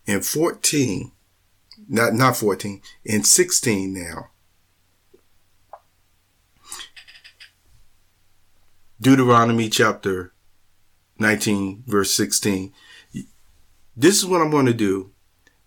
in 0.05 0.21
14, 0.21 1.11
not, 1.87 2.13
not 2.13 2.37
14, 2.37 2.81
in 3.03 3.23
16 3.23 3.93
now, 3.93 4.29
Deuteronomy 9.01 9.69
chapter 9.69 10.33
19, 11.19 11.83
verse 11.87 12.13
16. 12.13 12.73
This 13.95 14.17
is 14.17 14.25
what 14.25 14.41
I'm 14.41 14.51
going 14.51 14.65
to 14.65 14.73
do 14.73 15.11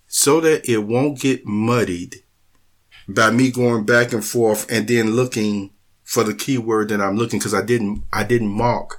so 0.06 0.40
that 0.40 0.68
it 0.68 0.78
won't 0.78 1.20
get 1.20 1.46
muddied 1.46 2.16
by 3.08 3.30
me 3.30 3.50
going 3.50 3.84
back 3.84 4.12
and 4.12 4.24
forth 4.24 4.70
and 4.70 4.86
then 4.86 5.12
looking 5.12 5.70
for 6.04 6.24
the 6.24 6.34
keyword 6.34 6.88
that 6.90 7.00
I'm 7.00 7.16
looking 7.16 7.38
because 7.38 7.54
I 7.54 7.62
didn't 7.62 8.04
I 8.12 8.24
didn't 8.24 8.50
mark 8.50 8.98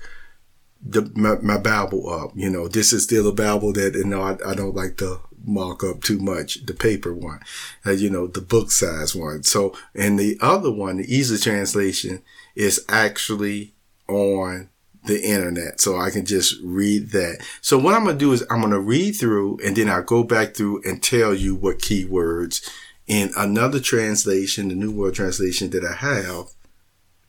the 0.81 1.11
my, 1.15 1.35
my 1.35 1.57
Bible 1.57 2.09
up. 2.09 2.31
You 2.35 2.49
know, 2.49 2.67
this 2.67 2.91
is 2.91 3.03
still 3.03 3.27
a 3.27 3.33
Bible 3.33 3.73
that 3.73 3.93
you 3.93 4.05
know 4.05 4.21
I, 4.21 4.37
I 4.45 4.55
don't 4.55 4.75
like 4.75 4.97
to 4.97 5.19
mark 5.45 5.83
up 5.83 6.01
too 6.01 6.17
much. 6.17 6.65
The 6.65 6.73
paper 6.73 7.13
one, 7.13 7.41
uh, 7.85 7.91
you 7.91 8.09
know, 8.09 8.27
the 8.27 8.41
book 8.41 8.71
size 8.71 9.15
one. 9.15 9.43
So 9.43 9.75
and 9.93 10.17
the 10.17 10.37
other 10.41 10.71
one, 10.71 10.97
the 10.97 11.15
easy 11.15 11.37
translation, 11.37 12.23
is 12.55 12.83
actually 12.89 13.72
on 14.07 14.69
the 15.05 15.21
internet. 15.21 15.81
So 15.81 15.97
I 15.97 16.09
can 16.09 16.25
just 16.25 16.55
read 16.63 17.11
that. 17.11 17.45
So 17.61 17.77
what 17.77 17.93
I'm 17.93 18.03
going 18.03 18.17
to 18.17 18.25
do 18.25 18.31
is 18.31 18.45
I'm 18.49 18.61
going 18.61 18.71
to 18.71 18.79
read 18.79 19.13
through 19.13 19.59
and 19.63 19.75
then 19.75 19.89
I'll 19.89 20.03
go 20.03 20.23
back 20.23 20.55
through 20.55 20.81
and 20.83 21.03
tell 21.03 21.33
you 21.33 21.55
what 21.55 21.79
keywords 21.79 22.67
in 23.05 23.31
another 23.35 23.79
translation, 23.79 24.69
the 24.69 24.75
New 24.75 24.91
World 24.91 25.15
Translation 25.15 25.69
that 25.71 25.83
I 25.83 25.93
have 25.93 26.45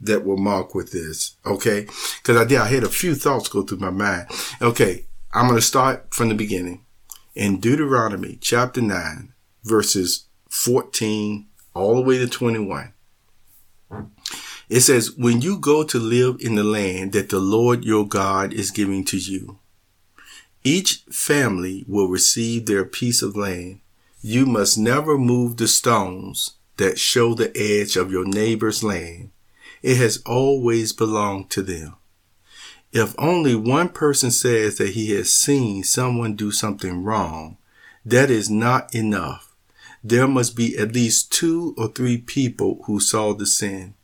that 0.01 0.25
will 0.25 0.37
mark 0.37 0.75
with 0.75 0.93
this. 0.93 1.37
Okay. 1.45 1.87
Cause 2.23 2.37
I 2.37 2.45
did, 2.45 2.59
I 2.59 2.69
had 2.69 2.85
a 2.85 2.89
few 2.89 3.15
thoughts 3.15 3.49
go 3.49 3.63
through 3.63 3.79
my 3.79 3.91
mind. 3.91 4.29
Okay. 4.63 5.07
I'm 5.33 5.49
going 5.49 5.59
to 5.59 5.67
start 5.67 6.15
from 6.15 6.29
the 6.29 6.35
beginning 6.35 6.85
in 7.35 7.59
Deuteronomy 7.59 8.39
chapter 8.41 8.81
nine, 8.81 9.33
verses 9.65 10.29
14 10.49 11.49
all 11.75 11.97
the 11.97 12.03
way 12.03 12.19
to 12.19 12.29
21. 12.29 12.93
It 14.69 14.81
says, 14.81 15.13
when 15.17 15.43
you 15.43 15.59
go 15.59 15.85
to 15.85 15.99
live 15.99 16.37
in 16.41 16.55
the 16.55 16.65
land 16.65 17.13
that 17.13 17.29
the 17.29 17.39
Lord 17.39 17.85
your 17.85 18.07
God 18.07 18.53
is 18.53 18.71
giving 18.71 19.05
to 19.07 19.19
you, 19.19 19.59
each 20.63 21.05
family 21.11 21.85
will 21.87 22.09
receive 22.09 22.67
their 22.67 22.85
piece 22.85 23.21
of 23.21 23.37
land. 23.37 23.81
You 24.23 24.47
must 24.47 24.79
never 24.79 25.19
move 25.19 25.59
the 25.59 25.69
stones 25.69 26.55
that 26.79 26.99
show 26.99 27.35
the 27.35 27.55
edge 27.55 27.97
of 27.97 28.11
your 28.11 28.25
neighbor's 28.25 28.83
land. 28.83 29.31
It 29.83 29.99
has 29.99 30.23
always 30.25 30.95
belonged 30.95 31.51
to 31.51 31.63
them. 31.63 31.97
If 32.91 33.15
only 33.19 33.55
one 33.55 33.91
person 33.91 34.31
says 34.31 34.79
that 34.79 34.91
he 34.91 35.11
has 35.11 35.31
seen 35.31 35.85
someone 35.85 36.37
do 36.37 36.51
something 36.51 37.05
wrong, 37.05 37.59
that 38.05 38.31
is 38.31 38.49
not 38.49 38.95
enough. 38.95 39.55
There 40.03 40.29
must 40.29 40.57
be 40.57 40.79
at 40.79 40.95
least 40.95 41.33
two 41.33 41.75
or 41.77 41.89
three 41.89 42.19
people 42.19 42.83
who 42.87 43.01
saw 43.01 43.35
the 43.35 43.47
sin. 43.47 43.95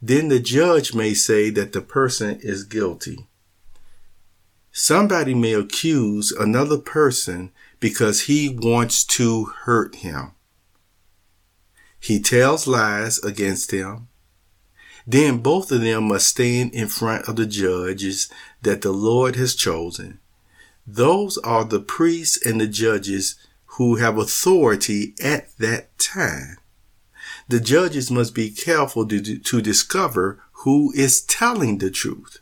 Then 0.00 0.28
the 0.28 0.40
judge 0.40 0.94
may 0.94 1.14
say 1.14 1.50
that 1.50 1.72
the 1.72 1.80
person 1.80 2.38
is 2.42 2.64
guilty. 2.64 3.26
Somebody 4.72 5.34
may 5.34 5.54
accuse 5.54 6.32
another 6.32 6.78
person 6.78 7.50
because 7.80 8.22
he 8.22 8.48
wants 8.48 9.04
to 9.04 9.44
hurt 9.64 9.96
him. 9.96 10.32
He 11.98 12.20
tells 12.20 12.66
lies 12.66 13.18
against 13.18 13.72
him. 13.72 14.08
Then 15.06 15.38
both 15.38 15.72
of 15.72 15.80
them 15.80 16.08
must 16.08 16.28
stand 16.28 16.72
in 16.72 16.88
front 16.88 17.28
of 17.28 17.36
the 17.36 17.46
judges 17.46 18.30
that 18.62 18.82
the 18.82 18.92
Lord 18.92 19.36
has 19.36 19.54
chosen. 19.54 20.20
Those 20.86 21.36
are 21.38 21.64
the 21.64 21.80
priests 21.80 22.44
and 22.44 22.60
the 22.60 22.68
judges 22.68 23.36
who 23.76 23.96
have 23.96 24.18
authority 24.18 25.14
at 25.22 25.56
that 25.58 25.98
time. 25.98 26.59
The 27.50 27.58
judges 27.58 28.12
must 28.12 28.32
be 28.32 28.48
careful 28.48 29.04
to, 29.08 29.20
to 29.36 29.60
discover 29.60 30.40
who 30.62 30.92
is 30.94 31.20
telling 31.20 31.78
the 31.78 31.90
truth. 31.90 32.38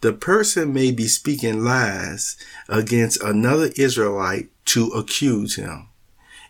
The 0.00 0.14
person 0.14 0.72
may 0.72 0.92
be 0.92 1.08
speaking 1.08 1.62
lies 1.62 2.38
against 2.66 3.22
another 3.22 3.70
Israelite 3.76 4.48
to 4.72 4.86
accuse 4.92 5.56
him. 5.56 5.88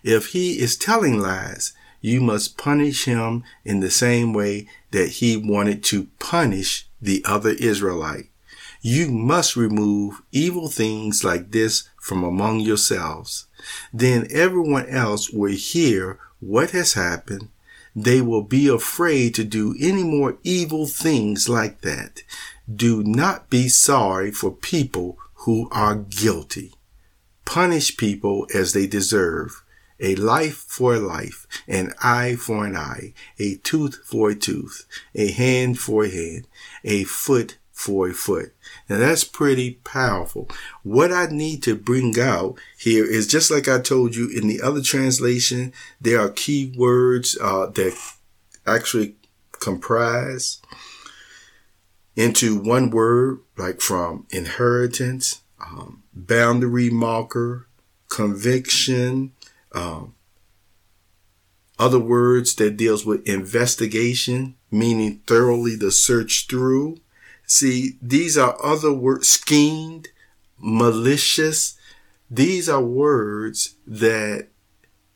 If 0.04 0.28
he 0.28 0.60
is 0.60 0.76
telling 0.76 1.18
lies, 1.18 1.72
you 2.00 2.20
must 2.20 2.56
punish 2.56 3.06
him 3.06 3.42
in 3.64 3.80
the 3.80 3.90
same 3.90 4.32
way 4.32 4.68
that 4.92 5.18
he 5.18 5.36
wanted 5.36 5.82
to 5.86 6.06
punish 6.20 6.86
the 7.02 7.24
other 7.26 7.50
Israelite. 7.50 8.30
You 8.80 9.10
must 9.10 9.56
remove 9.56 10.22
evil 10.30 10.68
things 10.68 11.24
like 11.24 11.50
this 11.50 11.88
from 12.00 12.22
among 12.22 12.60
yourselves. 12.60 13.48
Then 13.92 14.28
everyone 14.30 14.88
else 14.88 15.28
will 15.30 15.56
hear 15.56 16.20
what 16.38 16.70
has 16.70 16.92
happened 16.92 17.48
they 17.94 18.20
will 18.20 18.42
be 18.42 18.68
afraid 18.68 19.34
to 19.34 19.44
do 19.44 19.74
any 19.80 20.02
more 20.02 20.38
evil 20.42 20.86
things 20.86 21.48
like 21.48 21.80
that. 21.80 22.22
Do 22.72 23.02
not 23.02 23.50
be 23.50 23.68
sorry 23.68 24.30
for 24.30 24.52
people 24.52 25.18
who 25.34 25.68
are 25.72 25.96
guilty. 25.96 26.74
Punish 27.44 27.96
people 27.96 28.46
as 28.54 28.72
they 28.72 28.86
deserve. 28.86 29.62
A 30.02 30.14
life 30.14 30.64
for 30.66 30.94
a 30.94 31.00
life, 31.00 31.46
an 31.68 31.92
eye 32.02 32.34
for 32.36 32.64
an 32.64 32.74
eye, 32.74 33.12
a 33.38 33.56
tooth 33.56 34.00
for 34.04 34.30
a 34.30 34.34
tooth, 34.34 34.86
a 35.14 35.30
hand 35.30 35.78
for 35.78 36.04
a 36.04 36.10
hand, 36.10 36.46
a 36.84 37.04
foot 37.04 37.58
for 37.80 38.10
a 38.10 38.12
foot. 38.12 38.52
Now 38.90 38.98
that's 38.98 39.24
pretty 39.24 39.80
powerful. 39.84 40.50
What 40.82 41.10
I 41.10 41.26
need 41.26 41.62
to 41.62 41.74
bring 41.74 42.20
out 42.20 42.58
here 42.76 43.06
is 43.06 43.26
just 43.26 43.50
like 43.50 43.68
I 43.68 43.80
told 43.80 44.14
you 44.14 44.28
in 44.28 44.48
the 44.48 44.60
other 44.60 44.82
translation, 44.82 45.72
there 45.98 46.20
are 46.20 46.28
key 46.28 46.74
words 46.76 47.38
uh, 47.40 47.68
that 47.68 47.98
actually 48.66 49.16
comprise 49.60 50.60
into 52.14 52.60
one 52.60 52.90
word, 52.90 53.38
like 53.56 53.80
from 53.80 54.26
inheritance, 54.28 55.40
um, 55.64 56.02
boundary 56.12 56.90
marker, 56.90 57.66
conviction, 58.10 59.32
um, 59.72 60.14
other 61.78 61.98
words 61.98 62.54
that 62.56 62.76
deals 62.76 63.06
with 63.06 63.26
investigation, 63.26 64.56
meaning 64.70 65.22
thoroughly 65.26 65.78
to 65.78 65.90
search 65.90 66.46
through, 66.46 66.98
See, 67.50 67.96
these 68.00 68.38
are 68.38 68.56
other 68.64 68.92
words, 68.92 69.28
schemed, 69.28 70.06
malicious. 70.56 71.76
These 72.30 72.68
are 72.68 72.80
words 72.80 73.74
that 73.88 74.46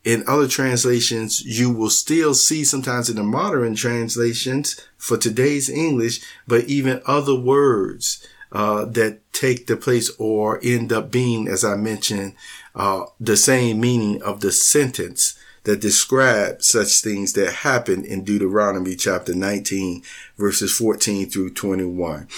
in 0.02 0.24
other 0.26 0.48
translations 0.48 1.44
you 1.44 1.70
will 1.70 1.90
still 1.90 2.34
see 2.34 2.64
sometimes 2.64 3.08
in 3.08 3.14
the 3.14 3.22
modern 3.22 3.76
translations 3.76 4.80
for 4.96 5.16
today's 5.16 5.70
English, 5.70 6.22
but 6.44 6.64
even 6.64 7.00
other 7.06 7.36
words 7.36 8.26
uh, 8.50 8.84
that 8.86 9.20
take 9.32 9.68
the 9.68 9.76
place 9.76 10.10
or 10.18 10.58
end 10.60 10.92
up 10.92 11.12
being, 11.12 11.46
as 11.46 11.64
I 11.64 11.76
mentioned, 11.76 12.34
uh, 12.74 13.04
the 13.20 13.36
same 13.36 13.80
meaning 13.80 14.20
of 14.22 14.40
the 14.40 14.50
sentence 14.50 15.38
that 15.64 15.80
describe 15.80 16.62
such 16.62 17.00
things 17.00 17.32
that 17.32 17.52
happen 17.52 18.04
in 18.04 18.22
Deuteronomy 18.22 18.94
chapter 18.94 19.34
19, 19.34 20.02
verses 20.36 20.76
14 20.76 21.28
through 21.28 21.50
21. 21.50 22.28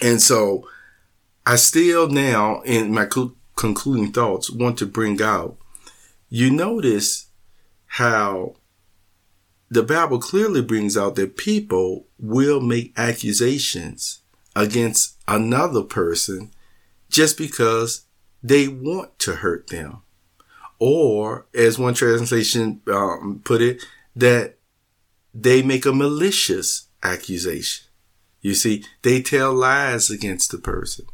And 0.00 0.22
so 0.22 0.68
I 1.44 1.56
still 1.56 2.08
now, 2.08 2.62
in 2.62 2.94
my 2.94 3.08
concluding 3.56 4.12
thoughts, 4.12 4.50
want 4.50 4.78
to 4.78 4.86
bring 4.86 5.20
out, 5.20 5.56
you 6.28 6.50
notice 6.50 7.26
how 7.86 8.54
the 9.68 9.82
Bible 9.82 10.18
clearly 10.18 10.62
brings 10.62 10.96
out 10.96 11.16
that 11.16 11.36
people 11.36 12.06
will 12.18 12.60
make 12.60 12.92
accusations 12.96 14.20
against 14.54 15.16
another 15.26 15.82
person 15.82 16.52
just 17.10 17.36
because 17.36 18.04
they 18.42 18.68
want 18.68 19.18
to 19.18 19.36
hurt 19.36 19.68
them 19.68 20.02
or 20.84 21.46
as 21.54 21.78
one 21.78 21.94
translation 21.94 22.80
um, 22.88 23.40
put 23.44 23.62
it, 23.62 23.86
that 24.16 24.56
they 25.32 25.62
make 25.62 25.86
a 25.86 25.92
malicious 25.92 26.88
accusation. 27.04 27.86
You 28.40 28.54
see, 28.54 28.84
they 29.02 29.22
tell 29.22 29.54
lies 29.54 30.10
against 30.10 30.50
the 30.50 30.58
person. 30.58 31.06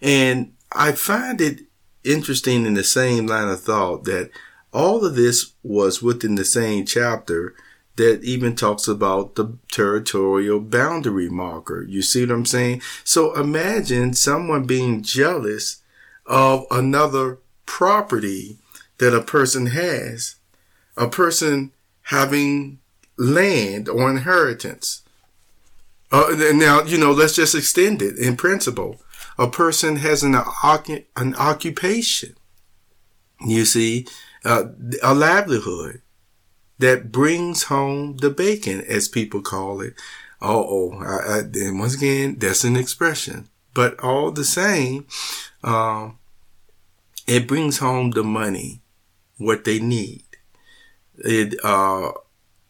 And 0.00 0.54
I 0.74 0.92
find 0.92 1.42
it 1.42 1.60
interesting 2.02 2.64
in 2.64 2.72
the 2.72 2.82
same 2.82 3.26
line 3.26 3.48
of 3.48 3.60
thought 3.60 4.04
that 4.04 4.30
all 4.72 5.04
of 5.04 5.14
this 5.14 5.52
was 5.62 6.02
within 6.02 6.36
the 6.36 6.46
same 6.46 6.86
chapter 6.86 7.54
that 7.96 8.24
even 8.24 8.56
talks 8.56 8.88
about 8.88 9.34
the 9.34 9.58
territorial 9.70 10.58
boundary 10.58 11.28
marker. 11.28 11.82
You 11.82 12.00
see 12.00 12.24
what 12.24 12.34
I'm 12.34 12.46
saying? 12.46 12.80
So 13.04 13.38
imagine 13.38 14.14
someone 14.14 14.64
being 14.64 15.02
jealous 15.02 15.82
of 16.24 16.64
another 16.70 17.40
property 17.66 18.58
that 19.02 19.12
a 19.12 19.20
person 19.20 19.66
has, 19.66 20.36
a 20.96 21.08
person 21.08 21.72
having 22.02 22.78
land 23.18 23.88
or 23.88 24.08
inheritance. 24.08 25.02
Uh, 26.12 26.36
now, 26.54 26.84
you 26.84 26.96
know, 26.96 27.10
let's 27.10 27.34
just 27.34 27.56
extend 27.56 28.00
it 28.00 28.16
in 28.16 28.36
principle. 28.36 29.00
A 29.36 29.50
person 29.50 29.96
has 29.96 30.22
an, 30.22 30.36
an 31.16 31.34
occupation, 31.34 32.36
you 33.44 33.64
see, 33.64 34.06
uh, 34.44 34.66
a 35.02 35.12
livelihood 35.12 36.00
that 36.78 37.10
brings 37.10 37.64
home 37.64 38.18
the 38.18 38.30
bacon, 38.30 38.82
as 38.82 39.08
people 39.08 39.42
call 39.42 39.80
it. 39.80 39.94
Oh, 40.40 40.92
oh, 40.94 41.42
and 41.56 41.80
once 41.80 41.96
again, 41.96 42.36
that's 42.38 42.62
an 42.62 42.76
expression. 42.76 43.48
But 43.74 43.98
all 43.98 44.30
the 44.30 44.44
same, 44.44 45.08
um, 45.64 46.18
it 47.26 47.48
brings 47.48 47.78
home 47.78 48.12
the 48.12 48.22
money, 48.22 48.81
what 49.42 49.64
they 49.64 49.78
need. 49.78 50.24
It, 51.18 51.54
uh, 51.64 52.12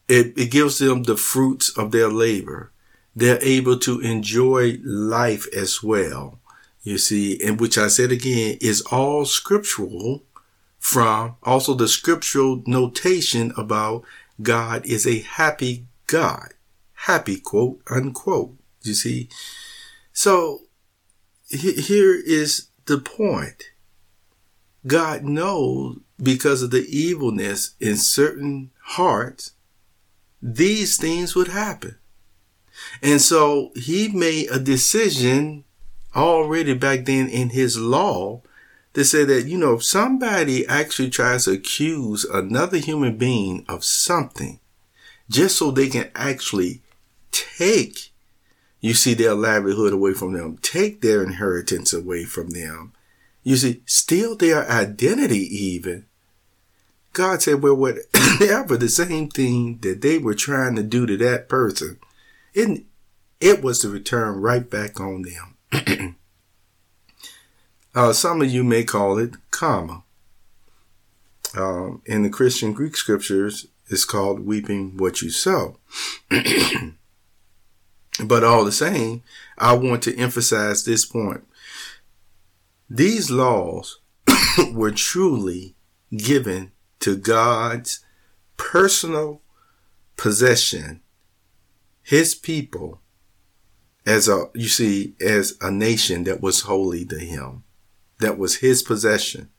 it, 0.08 0.36
it 0.36 0.50
gives 0.50 0.78
them 0.78 1.04
the 1.04 1.16
fruits 1.16 1.76
of 1.76 1.90
their 1.90 2.08
labor. 2.08 2.72
They're 3.14 3.42
able 3.42 3.78
to 3.80 4.00
enjoy 4.00 4.78
life 4.84 5.46
as 5.54 5.82
well. 5.82 6.38
You 6.82 6.98
see, 6.98 7.40
and 7.44 7.60
which 7.60 7.78
I 7.78 7.88
said 7.88 8.10
again 8.10 8.58
is 8.60 8.80
all 8.82 9.24
scriptural 9.24 10.24
from 10.78 11.36
also 11.44 11.74
the 11.74 11.86
scriptural 11.86 12.62
notation 12.66 13.52
about 13.56 14.04
God 14.42 14.84
is 14.84 15.06
a 15.06 15.20
happy 15.20 15.86
God. 16.08 16.54
Happy, 16.94 17.38
quote, 17.38 17.80
unquote. 17.88 18.56
You 18.82 18.94
see? 18.94 19.28
So 20.12 20.62
here 21.48 22.14
is 22.14 22.68
the 22.86 22.98
point. 22.98 23.62
God 24.84 25.22
knows 25.22 25.98
because 26.22 26.62
of 26.62 26.70
the 26.70 26.86
evilness 26.88 27.74
in 27.80 27.96
certain 27.96 28.70
hearts, 28.82 29.52
these 30.40 30.96
things 30.96 31.34
would 31.34 31.48
happen. 31.48 31.96
And 33.02 33.20
so 33.20 33.70
he 33.74 34.08
made 34.08 34.50
a 34.50 34.58
decision 34.58 35.64
already 36.14 36.74
back 36.74 37.04
then 37.04 37.28
in 37.28 37.50
his 37.50 37.78
law 37.78 38.42
to 38.94 39.04
say 39.04 39.24
that, 39.24 39.46
you 39.46 39.56
know, 39.56 39.74
if 39.74 39.84
somebody 39.84 40.66
actually 40.66 41.10
tries 41.10 41.46
to 41.46 41.52
accuse 41.52 42.24
another 42.24 42.78
human 42.78 43.16
being 43.16 43.64
of 43.68 43.84
something 43.84 44.60
just 45.30 45.56
so 45.56 45.70
they 45.70 45.88
can 45.88 46.10
actually 46.14 46.82
take, 47.30 48.12
you 48.80 48.94
see, 48.94 49.14
their 49.14 49.34
livelihood 49.34 49.92
away 49.92 50.12
from 50.12 50.34
them, 50.34 50.58
take 50.60 51.00
their 51.00 51.22
inheritance 51.22 51.92
away 51.92 52.24
from 52.24 52.50
them, 52.50 52.92
you 53.42 53.56
see, 53.56 53.82
steal 53.86 54.36
their 54.36 54.68
identity 54.70 55.38
even. 55.38 56.06
God 57.12 57.42
said, 57.42 57.62
well, 57.62 57.74
whatever 57.74 58.76
the 58.78 58.88
same 58.88 59.28
thing 59.28 59.78
that 59.82 60.00
they 60.00 60.18
were 60.18 60.34
trying 60.34 60.76
to 60.76 60.82
do 60.82 61.06
to 61.06 61.16
that 61.18 61.48
person, 61.48 61.98
it, 62.54 62.84
it 63.40 63.62
was 63.62 63.80
to 63.80 63.88
return 63.88 64.40
right 64.40 64.68
back 64.68 65.00
on 65.00 65.22
them. 65.22 66.16
Uh, 67.94 68.10
some 68.10 68.40
of 68.40 68.50
you 68.50 68.64
may 68.64 68.82
call 68.84 69.18
it 69.18 69.34
karma. 69.50 70.02
Um, 71.54 72.00
in 72.06 72.22
the 72.22 72.30
Christian 72.30 72.72
Greek 72.72 72.96
scriptures, 72.96 73.66
it's 73.90 74.06
called 74.06 74.46
weeping 74.46 74.96
what 74.96 75.20
you 75.20 75.28
sow. 75.28 75.76
but 78.24 78.42
all 78.42 78.64
the 78.64 78.72
same, 78.72 79.22
I 79.58 79.74
want 79.74 80.02
to 80.04 80.16
emphasize 80.16 80.84
this 80.84 81.04
point. 81.04 81.46
These 82.88 83.30
laws 83.30 84.00
were 84.72 84.92
truly 84.92 85.74
given 86.16 86.72
to 87.02 87.16
God's 87.16 88.00
personal 88.56 89.42
possession, 90.16 91.00
his 92.02 92.34
people, 92.34 93.00
as 94.04 94.28
a, 94.28 94.46
you 94.54 94.68
see, 94.68 95.14
as 95.20 95.56
a 95.60 95.70
nation 95.70 96.24
that 96.24 96.40
was 96.40 96.62
holy 96.62 97.04
to 97.04 97.18
him 97.18 97.62
that 98.22 98.38
was 98.38 98.56
his 98.56 98.82
possession. 98.82 99.50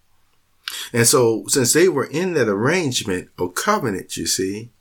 And 0.91 1.05
so, 1.05 1.43
since 1.47 1.73
they 1.73 1.87
were 1.87 2.05
in 2.05 2.33
that 2.33 2.47
arrangement 2.47 3.29
or 3.37 3.51
covenant, 3.51 4.17
you 4.17 4.25
see, 4.25 4.71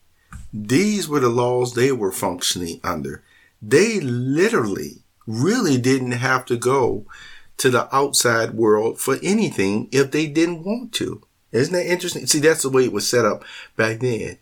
these 0.52 1.06
were 1.06 1.20
the 1.20 1.28
laws 1.28 1.74
they 1.74 1.92
were 1.92 2.12
functioning 2.12 2.80
under. 2.82 3.22
They 3.60 4.00
literally 4.00 5.02
really 5.26 5.76
didn't 5.78 6.12
have 6.12 6.46
to 6.46 6.56
go 6.56 7.04
to 7.58 7.68
the 7.68 7.94
outside 7.94 8.54
world 8.54 8.98
for 8.98 9.18
anything 9.22 9.88
if 9.92 10.10
they 10.10 10.26
didn't 10.26 10.64
want 10.64 10.92
to. 10.94 11.22
Isn't 11.52 11.74
that 11.74 11.90
interesting? 11.90 12.26
See, 12.26 12.40
that's 12.40 12.62
the 12.62 12.70
way 12.70 12.84
it 12.84 12.92
was 12.92 13.08
set 13.08 13.24
up 13.24 13.44
back 13.76 14.00
then. 14.00 14.38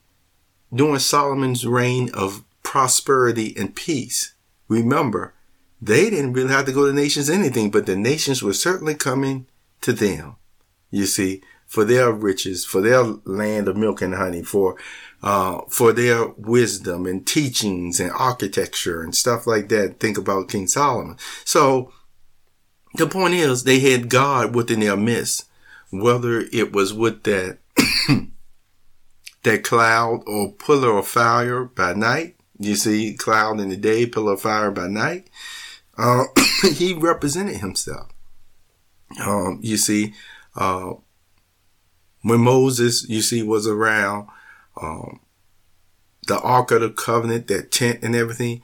During 0.73 1.01
Solomon's 1.01 1.67
reign 1.67 2.11
of 2.15 2.45
prosperity 2.63 3.55
and 3.59 3.75
peace, 3.75 4.35
remember, 4.69 5.35
they 5.83 6.11
didn't 6.11 6.35
really 6.35 6.53
have 6.53 6.67
to 6.67 6.73
go 6.73 6.87
to 6.87 6.93
nations 6.93 7.29
anything, 7.29 7.71
but 7.71 7.87
the 7.87 7.97
nations 7.97 8.43
were 8.43 8.53
certainly 8.53 8.95
coming 8.95 9.47
to 9.81 9.93
them. 9.93 10.37
You 10.91 11.07
see, 11.07 11.43
for 11.67 11.85
their 11.85 12.13
riches, 12.13 12.65
for 12.65 12.81
their 12.81 13.03
land 13.03 13.69
of 13.69 13.77
milk 13.77 14.03
and 14.03 14.15
honey, 14.15 14.43
for 14.43 14.77
uh, 15.23 15.61
for 15.69 15.93
their 15.93 16.29
wisdom 16.29 17.07
and 17.07 17.27
teachings 17.27 18.01
and 18.01 18.11
architecture 18.13 19.03
and 19.03 19.15
stuff 19.15 19.47
like 19.47 19.69
that. 19.69 20.01
Think 20.01 20.17
about 20.17 20.49
King 20.49 20.67
Solomon. 20.67 21.17
So 21.45 21.93
the 22.95 23.07
point 23.07 23.35
is, 23.35 23.65
they 23.65 23.81
had 23.81 24.09
God 24.09 24.55
within 24.55 24.81
their 24.81 24.97
midst, 24.97 25.45
whether 25.91 26.41
it 26.53 26.73
was 26.73 26.93
with 26.93 27.23
that 27.25 27.59
that 29.43 29.65
cloud 29.65 30.23
or 30.27 30.53
pillar 30.53 30.99
of 30.99 31.07
fire 31.07 31.65
by 31.65 31.95
night. 31.95 32.37
You 32.59 32.77
see, 32.77 33.15
cloud 33.15 33.59
in 33.59 33.71
the 33.71 33.77
day, 33.77 34.07
pillar 34.07 34.35
of 34.35 34.43
fire 34.43 34.71
by 34.71 34.87
night 34.87 35.31
uh, 36.01 36.25
he 36.75 36.95
represented 36.95 37.57
himself. 37.57 38.09
Um, 39.21 39.61
you 39.63 39.77
see, 39.77 40.15
uh, 40.57 40.95
when 42.23 42.41
Moses, 42.41 43.09
you 43.09 43.23
see, 43.23 43.43
was 43.43 43.67
around, 43.67 44.29
um, 44.81 45.21
the 46.27 46.41
Ark 46.41 46.71
of 46.71 46.81
the 46.81 46.91
Covenant, 46.91 47.49
that 47.49 47.71
tent 47.71 48.01
and 48.03 48.15
everything, 48.15 48.63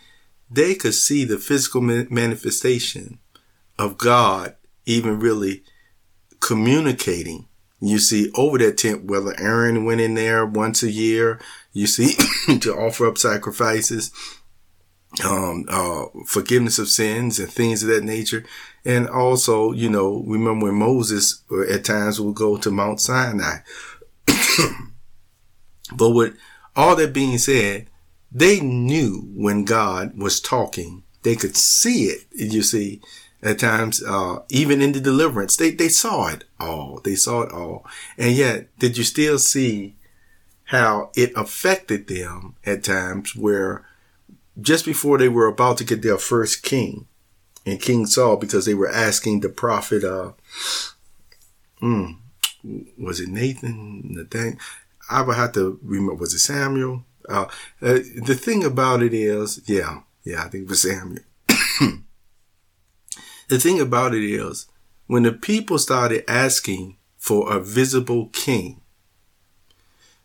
they 0.50 0.74
could 0.74 0.94
see 0.94 1.24
the 1.24 1.38
physical 1.38 1.80
manifestation 1.80 3.18
of 3.78 3.98
God 3.98 4.54
even 4.84 5.18
really 5.18 5.64
communicating. 6.40 7.48
You 7.80 7.98
see, 7.98 8.30
over 8.34 8.58
that 8.58 8.78
tent, 8.78 9.04
whether 9.04 9.38
Aaron 9.38 9.84
went 9.84 10.00
in 10.00 10.14
there 10.14 10.46
once 10.46 10.82
a 10.82 10.90
year, 10.90 11.38
you 11.72 11.86
see, 11.86 12.14
to 12.60 12.74
offer 12.74 13.06
up 13.06 13.18
sacrifices, 13.18 14.12
um, 15.24 15.66
uh, 15.68 16.06
forgiveness 16.26 16.78
of 16.78 16.88
sins 16.88 17.38
and 17.38 17.50
things 17.50 17.82
of 17.82 17.88
that 17.90 18.04
nature. 18.04 18.44
And 18.84 19.08
also, 19.08 19.72
you 19.72 19.90
know, 19.90 20.22
remember 20.26 20.66
when 20.66 20.76
Moses 20.76 21.42
uh, 21.50 21.62
at 21.62 21.84
times 21.84 22.20
would 22.20 22.34
go 22.34 22.56
to 22.56 22.70
Mount 22.70 23.00
Sinai. 23.00 23.58
but 25.96 26.10
with 26.10 26.36
all 26.74 26.96
that 26.96 27.12
being 27.12 27.38
said, 27.38 27.88
they 28.30 28.60
knew 28.60 29.28
when 29.34 29.64
God 29.64 30.18
was 30.18 30.40
talking. 30.40 31.02
They 31.22 31.36
could 31.36 31.56
see 31.56 32.04
it, 32.04 32.26
you 32.32 32.62
see, 32.62 33.02
at 33.42 33.58
times, 33.58 34.02
uh, 34.02 34.40
even 34.48 34.80
in 34.80 34.92
the 34.92 35.00
deliverance, 35.00 35.56
they, 35.56 35.70
they 35.70 35.88
saw 35.88 36.28
it 36.28 36.44
all. 36.58 37.00
They 37.04 37.14
saw 37.14 37.42
it 37.42 37.52
all. 37.52 37.86
And 38.18 38.34
yet, 38.34 38.76
did 38.78 38.96
you 38.96 39.04
still 39.04 39.38
see 39.38 39.94
how 40.64 41.10
it 41.14 41.32
affected 41.36 42.08
them 42.08 42.56
at 42.64 42.82
times 42.82 43.36
where 43.36 43.84
just 44.60 44.84
before 44.84 45.18
they 45.18 45.28
were 45.28 45.46
about 45.46 45.78
to 45.78 45.84
get 45.84 46.02
their 46.02 46.18
first 46.18 46.62
king 46.62 47.06
and 47.64 47.80
King 47.80 48.06
Saul 48.06 48.36
because 48.36 48.64
they 48.64 48.74
were 48.74 48.88
asking 48.88 49.40
the 49.40 49.48
prophet, 49.48 50.02
uh, 50.04 50.32
mm, 51.82 52.16
was 52.98 53.20
it 53.20 53.28
Nathan? 53.28 54.02
Nathan? 54.04 54.58
I 55.10 55.22
would 55.22 55.36
have 55.36 55.52
to 55.52 55.78
remember, 55.82 56.14
was 56.14 56.34
it 56.34 56.38
Samuel? 56.38 57.04
Uh, 57.28 57.46
uh, 57.82 57.98
the 58.24 58.38
thing 58.40 58.64
about 58.64 59.02
it 59.02 59.12
is, 59.12 59.60
yeah, 59.66 60.00
yeah, 60.24 60.44
I 60.44 60.48
think 60.48 60.64
it 60.64 60.68
was 60.68 60.82
Samuel. 60.82 61.22
the 63.48 63.58
thing 63.58 63.80
about 63.80 64.14
it 64.14 64.24
is, 64.24 64.66
when 65.06 65.22
the 65.22 65.32
people 65.32 65.78
started 65.78 66.28
asking 66.28 66.96
for 67.16 67.52
a 67.52 67.60
visible 67.60 68.28
king, 68.32 68.80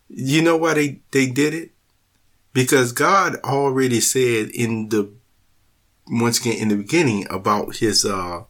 you 0.08 0.42
know 0.42 0.56
why 0.56 0.74
they, 0.74 1.00
they 1.10 1.26
did 1.26 1.54
it? 1.54 1.72
because 2.52 2.92
God 2.92 3.36
already 3.44 4.00
said 4.00 4.48
in 4.50 4.88
the 4.88 5.10
once 6.08 6.40
again 6.40 6.58
in 6.58 6.68
the 6.68 6.76
beginning 6.76 7.26
about 7.30 7.76
his 7.76 8.04
uh, 8.04 8.44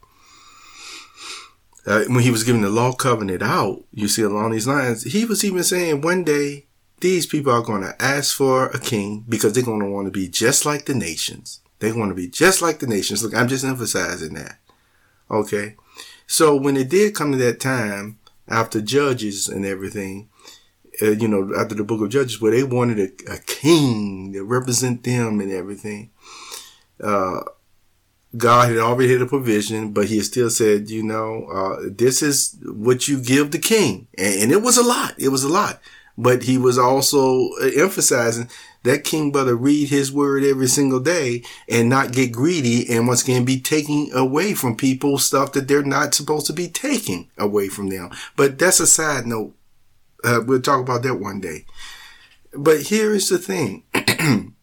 uh, 1.87 2.05
when 2.07 2.21
he 2.21 2.31
was 2.31 2.45
giving 2.45 2.63
the 2.63 2.71
law 2.71 2.93
covenant 2.93 3.43
out, 3.43 3.85
you 3.93 4.09
see 4.09 4.23
along 4.23 4.53
these 4.53 4.67
lines, 4.67 5.03
he 5.03 5.25
was 5.25 5.45
even 5.45 5.63
saying 5.65 6.01
one 6.01 6.25
day 6.25 6.67
these 7.01 7.27
people 7.27 7.53
are 7.53 7.63
going 7.63 7.83
to 7.83 8.01
ask 8.01 8.37
for 8.37 8.67
a 8.69 8.79
king 8.79 9.25
because 9.29 9.53
they're 9.53 9.65
going 9.65 9.81
to 9.81 9.91
want 9.91 10.07
to 10.07 10.13
be 10.13 10.29
just 10.29 10.65
like 10.65 10.87
the 10.87 10.95
nations. 10.95 11.61
They 11.81 11.91
want 11.91 12.11
to 12.11 12.15
be 12.15 12.29
just 12.29 12.63
like 12.63 12.79
the 12.79 12.87
nations. 12.87 13.25
Look, 13.25 13.35
I'm 13.35 13.49
just 13.49 13.65
emphasizing 13.65 14.35
that. 14.35 14.59
Okay. 15.33 15.77
So 16.27 16.55
when 16.55 16.77
it 16.77 16.91
did 16.91 17.15
come 17.15 17.33
to 17.33 17.39
that 17.39 17.61
time 17.61 18.19
after 18.49 18.81
Judges 18.81 19.49
and 19.49 19.65
everything, 19.65 20.29
uh, 21.01 21.13
you 21.13 21.27
know, 21.27 21.53
after 21.59 21.75
the 21.75 21.85
book 21.85 22.03
of 22.03 22.11
Judges, 22.11 22.41
where 22.41 22.53
they 22.53 22.63
wanted 22.63 22.99
a, 22.99 23.33
a 23.33 23.39
king 23.39 24.33
to 24.35 24.45
represent 24.45 25.05
them 25.05 25.41
and 25.41 25.51
everything, 25.51 26.11
uh, 27.03 27.41
God 28.37 28.69
had 28.69 28.79
already 28.79 29.13
had 29.13 29.23
a 29.23 29.27
provision, 29.27 29.93
but 29.93 30.07
he 30.07 30.21
still 30.21 30.49
said, 30.49 30.89
you 30.89 31.03
know, 31.03 31.47
uh, 31.47 31.89
this 31.91 32.23
is 32.23 32.57
what 32.65 33.09
you 33.09 33.21
give 33.21 33.51
the 33.51 33.59
king. 33.59 34.09
And, 34.17 34.43
and, 34.43 34.53
it 34.53 34.63
was 34.63 34.79
a 34.79 34.83
lot. 34.83 35.15
It 35.19 35.29
was 35.29 35.45
a 35.45 35.51
lot. 35.51 35.81
But 36.17 36.45
he 36.45 36.57
was 36.57 36.79
also 36.79 37.51
emphasizing 37.77 38.49
that 38.83 39.05
king 39.05 39.31
better 39.31 39.55
read 39.55 39.89
his 39.89 40.13
word 40.13 40.43
every 40.43 40.67
single 40.67 41.01
day 41.01 41.43
and 41.69 41.89
not 41.89 42.13
get 42.13 42.33
greedy 42.33 42.93
and 42.93 43.07
once 43.07 43.23
again 43.23 43.45
be 43.45 43.61
taking 43.61 44.13
away 44.13 44.55
from 44.55 44.77
people 44.77 45.19
stuff 45.19 45.53
that 45.53 45.69
they're 45.69 45.83
not 45.83 46.15
supposed 46.15 46.47
to 46.47 46.53
be 46.53 46.69
taking 46.69 47.31
away 47.39 47.69
from 47.69 47.89
them. 47.89 48.11
But 48.37 48.59
that's 48.59 48.81
a 48.81 48.87
side 48.87 49.27
note. 49.27 49.55
Uh, 50.25 50.41
we'll 50.45 50.61
talk 50.61 50.81
about 50.81 51.03
that 51.03 51.17
one 51.17 51.41
day. 51.41 51.65
But 52.53 52.83
here 52.83 53.13
is 53.15 53.29
the 53.29 53.39
thing. 53.39 53.85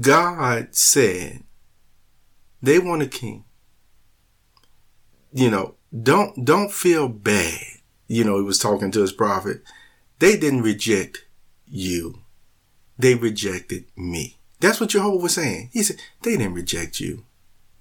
God 0.00 0.74
said 0.74 1.42
they 2.62 2.78
want 2.78 3.02
a 3.02 3.06
king. 3.06 3.44
You 5.32 5.50
know, 5.50 5.74
don't, 6.02 6.44
don't 6.44 6.72
feel 6.72 7.08
bad. 7.08 7.60
You 8.08 8.24
know, 8.24 8.38
he 8.38 8.44
was 8.44 8.58
talking 8.58 8.90
to 8.92 9.00
his 9.00 9.12
prophet. 9.12 9.62
They 10.18 10.38
didn't 10.38 10.62
reject 10.62 11.25
you. 11.68 12.20
They 12.98 13.14
rejected 13.14 13.84
me. 13.96 14.38
That's 14.60 14.80
what 14.80 14.90
Jehovah 14.90 15.22
was 15.22 15.34
saying. 15.34 15.70
He 15.72 15.82
said, 15.82 15.96
they 16.22 16.36
didn't 16.36 16.54
reject 16.54 16.98
you. 17.00 17.24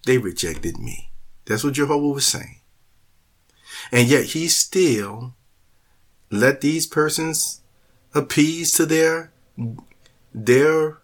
They 0.05 0.17
rejected 0.17 0.77
me. 0.77 1.11
That's 1.45 1.63
what 1.63 1.73
Jehovah 1.73 2.07
was 2.07 2.27
saying. 2.27 2.59
And 3.91 4.07
yet 4.07 4.25
he 4.25 4.47
still 4.47 5.33
let 6.29 6.61
these 6.61 6.87
persons 6.87 7.61
appease 8.13 8.73
to 8.73 8.85
their, 8.85 9.31
their 10.33 10.97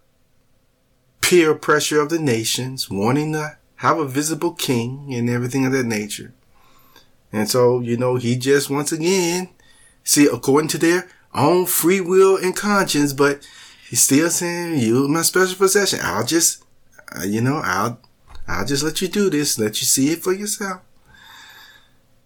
peer 1.20 1.54
pressure 1.54 2.00
of 2.00 2.10
the 2.10 2.18
nations, 2.18 2.90
wanting 2.90 3.32
to 3.32 3.56
have 3.76 3.98
a 3.98 4.06
visible 4.06 4.52
king 4.52 5.14
and 5.14 5.30
everything 5.30 5.64
of 5.64 5.72
that 5.72 5.86
nature. 5.86 6.34
And 7.32 7.48
so, 7.48 7.80
you 7.80 7.96
know, 7.96 8.16
he 8.16 8.36
just 8.36 8.68
once 8.68 8.92
again, 8.92 9.48
see, 10.04 10.26
according 10.26 10.68
to 10.68 10.78
their 10.78 11.08
own 11.34 11.66
free 11.66 12.00
will 12.00 12.36
and 12.36 12.54
conscience, 12.54 13.12
but 13.12 13.46
he's 13.88 14.02
still 14.02 14.30
saying, 14.30 14.78
you 14.78 15.08
my 15.08 15.22
special 15.22 15.56
possession. 15.56 16.00
I'll 16.02 16.24
just, 16.24 16.64
uh, 17.16 17.24
you 17.24 17.40
know, 17.40 17.60
I'll, 17.64 18.00
I'll 18.46 18.66
just 18.66 18.82
let 18.82 19.00
you 19.00 19.08
do 19.08 19.30
this, 19.30 19.58
let 19.58 19.80
you 19.80 19.86
see 19.86 20.10
it 20.10 20.22
for 20.22 20.32
yourself. 20.32 20.82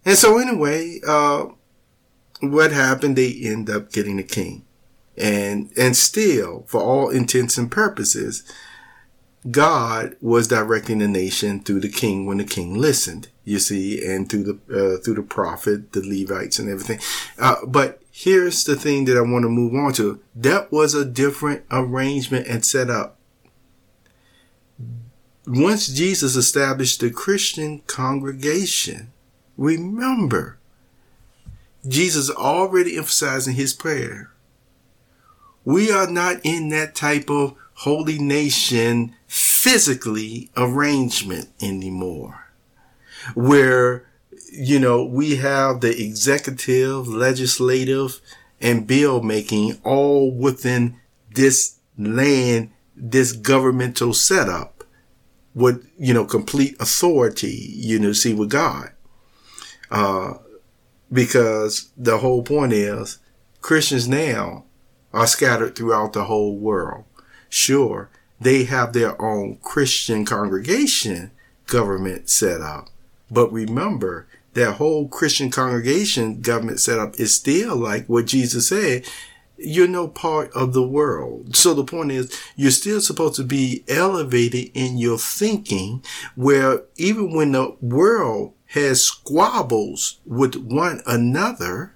And 0.05 0.17
so 0.17 0.37
anyway, 0.37 0.99
uh, 1.05 1.47
what 2.39 2.71
happened? 2.71 3.15
They 3.17 3.33
end 3.43 3.69
up 3.69 3.91
getting 3.91 4.17
the 4.17 4.23
king. 4.23 4.65
And, 5.17 5.71
and 5.77 5.95
still, 5.95 6.63
for 6.67 6.81
all 6.81 7.09
intents 7.09 7.57
and 7.57 7.71
purposes, 7.71 8.43
God 9.49 10.15
was 10.21 10.47
directing 10.47 10.99
the 10.99 11.07
nation 11.07 11.61
through 11.61 11.79
the 11.79 11.89
king 11.89 12.25
when 12.25 12.37
the 12.37 12.43
king 12.43 12.75
listened, 12.75 13.29
you 13.43 13.59
see, 13.59 14.05
and 14.05 14.29
through 14.29 14.43
the, 14.43 14.53
uh, 14.69 15.03
through 15.03 15.15
the 15.15 15.23
prophet, 15.23 15.93
the 15.93 16.01
Levites 16.01 16.59
and 16.59 16.69
everything. 16.69 16.99
Uh, 17.39 17.65
but 17.65 18.01
here's 18.17 18.63
the 18.63 18.75
thing 18.75 19.05
that 19.05 19.15
I 19.15 19.21
want 19.21 19.43
to 19.43 19.49
move 19.49 19.75
on 19.75 19.93
to. 19.93 20.19
That 20.35 20.71
was 20.71 20.95
a 20.95 21.05
different 21.05 21.63
arrangement 21.69 22.47
and 22.47 22.65
setup. 22.65 23.19
Once 25.45 25.87
Jesus 25.87 26.35
established 26.35 26.99
the 26.99 27.11
Christian 27.11 27.81
congregation, 27.85 29.11
remember, 29.55 30.57
Jesus 31.87 32.31
already 32.31 32.97
emphasizing 32.97 33.53
his 33.53 33.73
prayer. 33.73 34.31
We 35.63 35.91
are 35.91 36.09
not 36.09 36.37
in 36.43 36.69
that 36.69 36.95
type 36.95 37.29
of 37.29 37.53
holy 37.75 38.17
nation 38.17 39.13
physically 39.27 40.49
arrangement 40.57 41.49
anymore 41.61 42.47
where 43.35 44.06
you 44.57 44.79
know 44.79 45.03
we 45.03 45.35
have 45.37 45.81
the 45.81 46.03
executive 46.03 47.07
legislative 47.07 48.19
and 48.59 48.87
bill 48.87 49.21
making 49.21 49.79
all 49.83 50.31
within 50.31 50.99
this 51.33 51.77
land 51.97 52.71
this 52.95 53.31
governmental 53.31 54.13
setup 54.13 54.83
with 55.53 55.87
you 55.97 56.13
know 56.13 56.25
complete 56.25 56.75
authority 56.79 57.71
you 57.75 57.99
know 57.99 58.11
see 58.11 58.33
with 58.33 58.49
god 58.49 58.91
uh 59.91 60.33
because 61.11 61.91
the 61.95 62.17
whole 62.17 62.43
point 62.43 62.73
is 62.73 63.19
christians 63.61 64.07
now 64.07 64.65
are 65.13 65.27
scattered 65.27 65.75
throughout 65.75 66.13
the 66.13 66.25
whole 66.25 66.57
world 66.57 67.05
Sure, 67.49 68.09
they 68.39 68.65
have 68.65 68.93
their 68.93 69.19
own 69.21 69.57
Christian 69.61 70.25
congregation 70.25 71.31
government 71.65 72.29
set 72.29 72.61
up. 72.61 72.89
But 73.29 73.51
remember, 73.51 74.27
that 74.57 74.73
whole 74.73 75.07
Christian 75.07 75.51
congregation 75.51 76.41
government 76.41 76.79
setup 76.79 77.19
is 77.19 77.35
still 77.35 77.75
like 77.75 78.07
what 78.07 78.25
Jesus 78.25 78.69
said. 78.69 79.05
You're 79.55 79.87
no 79.87 80.07
part 80.07 80.51
of 80.53 80.73
the 80.73 80.87
world. 80.87 81.55
So 81.55 81.73
the 81.73 81.83
point 81.83 82.11
is, 82.11 82.35
you're 82.55 82.71
still 82.71 82.99
supposed 82.99 83.35
to 83.35 83.43
be 83.43 83.83
elevated 83.87 84.71
in 84.73 84.97
your 84.97 85.19
thinking 85.19 86.03
where 86.35 86.81
even 86.95 87.33
when 87.33 87.51
the 87.51 87.75
world 87.81 88.53
has 88.67 89.01
squabbles 89.01 90.19
with 90.25 90.55
one 90.55 91.01
another, 91.05 91.95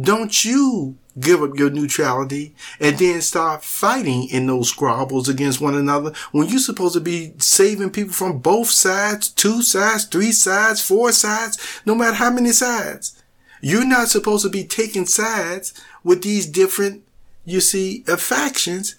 don't 0.00 0.44
you 0.44 0.96
give 1.18 1.42
up 1.42 1.58
your 1.58 1.70
neutrality 1.70 2.54
and 2.78 2.98
then 2.98 3.20
start 3.20 3.64
fighting 3.64 4.28
in 4.28 4.46
those 4.46 4.68
squabbles 4.68 5.28
against 5.28 5.60
one 5.60 5.74
another 5.74 6.12
when 6.30 6.48
you're 6.48 6.58
supposed 6.58 6.94
to 6.94 7.00
be 7.00 7.32
saving 7.38 7.90
people 7.90 8.12
from 8.12 8.38
both 8.38 8.70
sides, 8.70 9.28
two 9.28 9.62
sides, 9.62 10.04
three 10.04 10.32
sides, 10.32 10.80
four 10.80 11.10
sides, 11.12 11.80
no 11.84 11.94
matter 11.94 12.14
how 12.14 12.30
many 12.30 12.52
sides. 12.52 13.20
You're 13.60 13.86
not 13.86 14.08
supposed 14.08 14.44
to 14.44 14.50
be 14.50 14.64
taking 14.64 15.06
sides 15.06 15.74
with 16.04 16.22
these 16.22 16.46
different, 16.46 17.02
you 17.44 17.60
see, 17.60 18.04
uh, 18.06 18.16
factions 18.16 18.94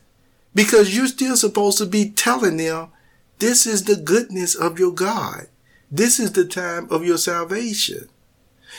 because 0.53 0.95
you're 0.95 1.07
still 1.07 1.37
supposed 1.37 1.77
to 1.77 1.85
be 1.85 2.09
telling 2.09 2.57
them 2.57 2.89
this 3.37 3.65
is 3.65 3.85
the 3.85 3.95
goodness 3.95 4.55
of 4.55 4.79
your 4.79 4.91
God. 4.91 5.47
This 5.89 6.19
is 6.19 6.33
the 6.33 6.45
time 6.45 6.87
of 6.91 7.05
your 7.05 7.17
salvation. 7.17 8.09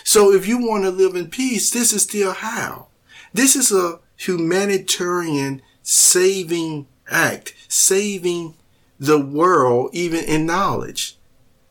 So 0.05 0.33
if 0.33 0.47
you 0.47 0.59
want 0.59 0.85
to 0.85 0.91
live 0.91 1.15
in 1.15 1.29
peace, 1.29 1.71
this 1.71 1.93
is 1.93 2.03
still 2.03 2.33
how. 2.33 2.89
This 3.33 3.57
is 3.57 3.73
a 3.73 4.01
humanitarian 4.17 5.63
saving 5.83 6.87
act, 7.11 7.55
saving 7.69 8.55
the 8.99 9.19
world 9.19 9.91
even 9.93 10.25
in 10.25 10.47
knowledge. 10.47 11.17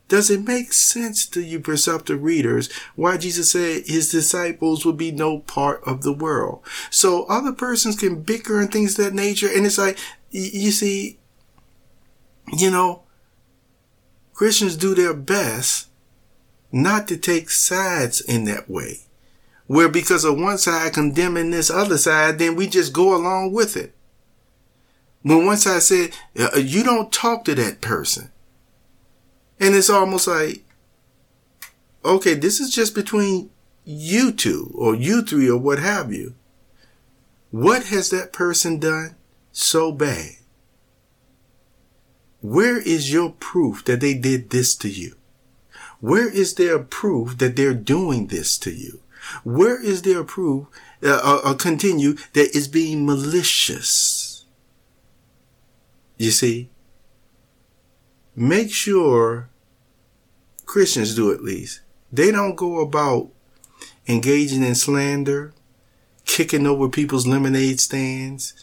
Does 0.08 0.32
it 0.32 0.48
make 0.48 0.74
sense 0.74 1.28
to 1.28 1.42
you, 1.42 1.60
perceptive 1.60 2.24
readers, 2.24 2.68
why 2.96 3.18
Jesus 3.18 3.52
said 3.52 3.84
his 3.86 4.12
disciples 4.12 4.84
would 4.84 4.98
be 4.98 5.12
no 5.12 5.40
part 5.40 5.84
of 5.86 6.02
the 6.02 6.12
world? 6.12 6.62
So 6.90 7.26
other 7.26 7.54
persons 7.54 7.96
can 7.96 8.24
bicker 8.24 8.60
and 8.60 8.72
things 8.72 8.98
of 8.98 9.06
that 9.06 9.14
nature. 9.14 9.48
And 9.54 9.68
it's 9.68 9.78
like, 9.78 10.00
you 10.32 10.72
see, 10.72 11.20
you 12.58 12.72
know, 12.72 13.04
Christians 14.34 14.76
do 14.76 14.96
their 14.96 15.14
best 15.14 15.89
not 16.72 17.08
to 17.08 17.18
take 17.18 17.50
sides 17.50 18.22
in 18.22 18.46
that 18.46 18.70
way 18.70 19.00
where 19.70 19.88
because 19.88 20.26
of 20.26 20.36
one 20.36 20.58
side 20.58 20.94
condemning 20.94 21.52
this 21.52 21.70
other 21.70 22.00
side, 22.00 22.40
then 22.40 22.56
we 22.56 22.66
just 22.66 22.92
go 22.92 23.16
along 23.16 23.54
with 23.54 23.78
it. 23.78 23.94
When 25.22 25.46
one 25.46 25.58
side 25.58 25.84
said, 25.84 26.18
uh, 26.40 26.58
you 26.58 26.84
don't 26.84 27.14
talk 27.14 27.46
to 27.46 27.54
that 27.54 27.80
person. 27.80 28.32
And 29.60 29.76
it's 29.76 29.92
almost 29.92 30.28
like, 30.28 30.64
okay, 32.04 32.34
this 32.34 32.60
is 32.60 32.74
just 32.74 32.96
between 32.96 33.52
you 33.86 34.32
two 34.32 34.74
or 34.74 34.96
you 34.96 35.22
three 35.22 35.48
or 35.48 35.60
what 35.60 35.78
have 35.78 36.12
you. 36.12 36.34
What 37.52 37.84
has 37.84 38.10
that 38.10 38.34
person 38.34 38.80
done 38.80 39.18
so 39.52 39.92
bad? 39.92 40.32
Where 42.42 42.80
is 42.80 43.14
your 43.14 43.36
proof 43.40 43.86
that 43.86 44.00
they 44.00 44.16
did 44.16 44.50
this 44.50 44.76
to 44.78 44.90
you? 44.90 45.19
Where 46.00 46.30
is 46.30 46.56
their 46.56 46.80
proof 46.80 47.38
that 47.40 47.56
they're 47.56 47.74
doing 47.74 48.28
this 48.28 48.58
to 48.60 48.72
you? 48.72 49.02
Where 49.44 49.82
is 49.82 50.02
there 50.04 50.24
proof, 50.24 50.68
uh, 51.04 51.20
uh, 51.24 51.42
uh, 51.44 51.54
continue, 51.56 52.14
that 52.34 52.56
is 52.56 52.68
being 52.68 53.06
malicious? 53.06 54.46
You 56.18 56.32
see? 56.32 56.70
Make 58.36 58.72
sure 58.72 59.50
Christians 60.66 61.16
do 61.16 61.34
at 61.34 61.44
least. 61.44 61.82
They 62.12 62.32
don't 62.32 62.56
go 62.56 62.80
about 62.80 63.30
engaging 64.08 64.64
in 64.64 64.76
slander, 64.76 65.54
kicking 66.26 66.66
over 66.66 66.90
people's 66.90 67.28
lemonade 67.28 67.80
stands, 67.80 68.54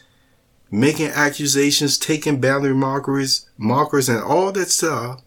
making 0.70 1.09
accusations, 1.09 1.99
taking 1.99 2.40
boundary 2.40 2.75
markers, 2.75 3.49
markers 3.57 4.09
and 4.09 4.22
all 4.22 4.51
that 4.53 4.68
stuff, 4.68 5.20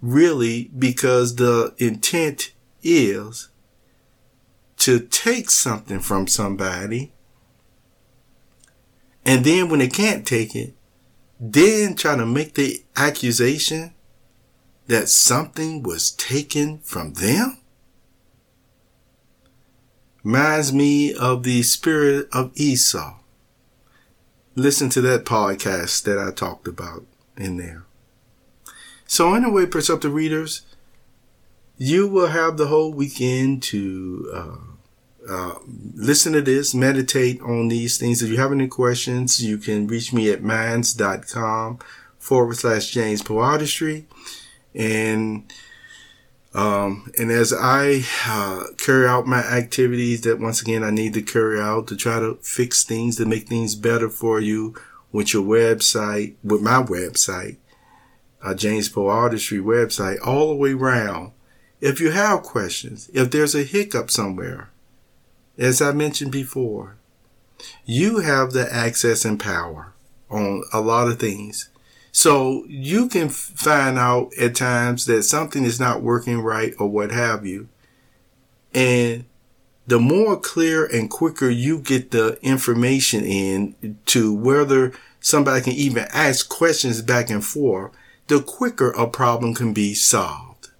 really 0.00 0.70
because 0.76 1.36
the 1.36 1.74
intent 1.78 2.52
is 2.82 3.48
to 4.78 5.00
take 5.00 5.50
something 5.50 6.00
from 6.00 6.26
somebody 6.26 7.12
and 9.26 9.44
then 9.44 9.68
when 9.68 9.80
they 9.80 9.88
can't 9.88 10.24
take 10.24 10.54
it, 10.54 10.74
then 11.40 11.96
try 11.96 12.16
to 12.16 12.24
make 12.24 12.54
the 12.54 12.84
accusation 12.96 13.92
that 14.86 15.08
something 15.08 15.82
was 15.82 16.12
taken 16.12 16.78
from 16.78 17.14
them? 17.14 17.58
Reminds 20.22 20.72
me 20.72 21.12
of 21.12 21.42
the 21.42 21.64
spirit 21.64 22.28
of 22.32 22.52
Esau. 22.54 23.18
Listen 24.54 24.88
to 24.90 25.00
that 25.00 25.24
podcast 25.24 26.04
that 26.04 26.18
I 26.18 26.30
talked 26.30 26.68
about 26.68 27.04
in 27.36 27.56
there. 27.56 27.85
So 29.06 29.34
anyway, 29.34 29.66
perceptive 29.66 30.14
readers, 30.14 30.62
you 31.78 32.08
will 32.08 32.28
have 32.28 32.56
the 32.56 32.66
whole 32.66 32.92
weekend 32.92 33.62
to 33.64 34.30
uh, 34.34 34.56
uh, 35.28 35.54
listen 35.94 36.32
to 36.32 36.42
this, 36.42 36.74
meditate 36.74 37.40
on 37.40 37.68
these 37.68 37.98
things. 37.98 38.22
If 38.22 38.30
you 38.30 38.38
have 38.38 38.52
any 38.52 38.68
questions, 38.68 39.42
you 39.42 39.58
can 39.58 39.86
reach 39.86 40.12
me 40.12 40.30
at 40.30 40.42
minds.com 40.42 41.78
forward 42.18 42.56
slash 42.56 42.90
James 42.90 43.22
Poetry. 43.22 44.06
And 44.74 45.52
um, 46.54 47.12
and 47.18 47.30
as 47.30 47.52
I 47.52 48.02
uh, 48.26 48.64
carry 48.78 49.06
out 49.06 49.26
my 49.26 49.40
activities 49.40 50.22
that 50.22 50.40
once 50.40 50.62
again 50.62 50.82
I 50.82 50.90
need 50.90 51.12
to 51.14 51.22
carry 51.22 51.60
out 51.60 51.86
to 51.88 51.96
try 51.96 52.18
to 52.18 52.38
fix 52.40 52.82
things, 52.82 53.16
to 53.16 53.26
make 53.26 53.46
things 53.46 53.74
better 53.74 54.08
for 54.08 54.40
you 54.40 54.74
with 55.12 55.34
your 55.34 55.42
website, 55.42 56.34
with 56.42 56.62
my 56.62 56.82
website, 56.82 57.56
uh, 58.46 58.54
James 58.54 58.88
Poe 58.88 59.08
Artistry 59.08 59.58
website, 59.58 60.18
all 60.24 60.48
the 60.48 60.54
way 60.54 60.72
around. 60.72 61.32
If 61.80 62.00
you 62.00 62.12
have 62.12 62.42
questions, 62.42 63.10
if 63.12 63.30
there's 63.30 63.54
a 63.54 63.64
hiccup 63.64 64.10
somewhere, 64.10 64.70
as 65.58 65.82
I 65.82 65.92
mentioned 65.92 66.32
before, 66.32 66.96
you 67.84 68.20
have 68.20 68.52
the 68.52 68.72
access 68.72 69.24
and 69.24 69.40
power 69.40 69.92
on 70.30 70.62
a 70.72 70.80
lot 70.80 71.08
of 71.08 71.18
things. 71.18 71.70
So 72.12 72.64
you 72.68 73.08
can 73.08 73.28
find 73.28 73.98
out 73.98 74.32
at 74.40 74.54
times 74.54 75.06
that 75.06 75.24
something 75.24 75.64
is 75.64 75.80
not 75.80 76.02
working 76.02 76.40
right 76.40 76.72
or 76.78 76.88
what 76.88 77.10
have 77.10 77.44
you. 77.44 77.68
And 78.72 79.24
the 79.86 79.98
more 79.98 80.38
clear 80.38 80.86
and 80.86 81.10
quicker 81.10 81.50
you 81.50 81.78
get 81.78 82.12
the 82.12 82.38
information 82.42 83.24
in 83.24 83.98
to 84.06 84.32
whether 84.32 84.92
somebody 85.20 85.62
can 85.62 85.72
even 85.72 86.06
ask 86.12 86.48
questions 86.48 87.02
back 87.02 87.28
and 87.28 87.44
forth, 87.44 87.92
the 88.28 88.42
quicker 88.42 88.90
a 88.90 89.06
problem 89.06 89.54
can 89.54 89.72
be 89.72 89.94
solved. 89.94 90.70